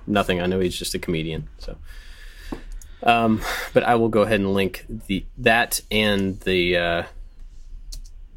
[0.08, 0.42] nothing.
[0.42, 1.50] I know he's just a comedian.
[1.58, 1.78] So,
[3.04, 3.42] um,
[3.74, 7.04] but I will go ahead and link the that and the uh,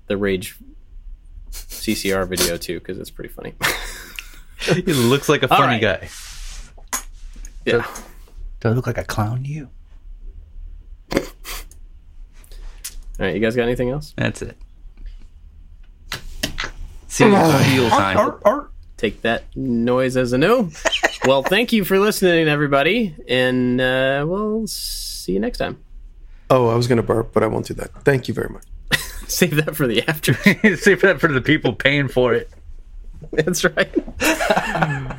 [0.08, 0.56] the Rage
[1.52, 3.54] CCR video too because it's pretty funny.
[4.58, 6.00] He looks like a funny right.
[6.00, 6.08] guy.
[7.66, 7.86] yeah.
[8.60, 9.68] Do I look like a clown to you?
[11.12, 11.20] All
[13.18, 14.14] right, you guys got anything else?
[14.16, 14.56] That's it.
[17.16, 18.68] Seal time.
[18.98, 20.70] Take that noise as a no.
[21.24, 25.78] well, thank you for listening, everybody, and uh, we'll see you next time.
[26.50, 27.90] Oh, I was going to burp, but I won't do that.
[28.04, 28.64] Thank you very much.
[29.28, 30.34] Save that for the after.
[30.76, 32.50] Save that for the people paying for it.
[33.32, 33.92] That's right.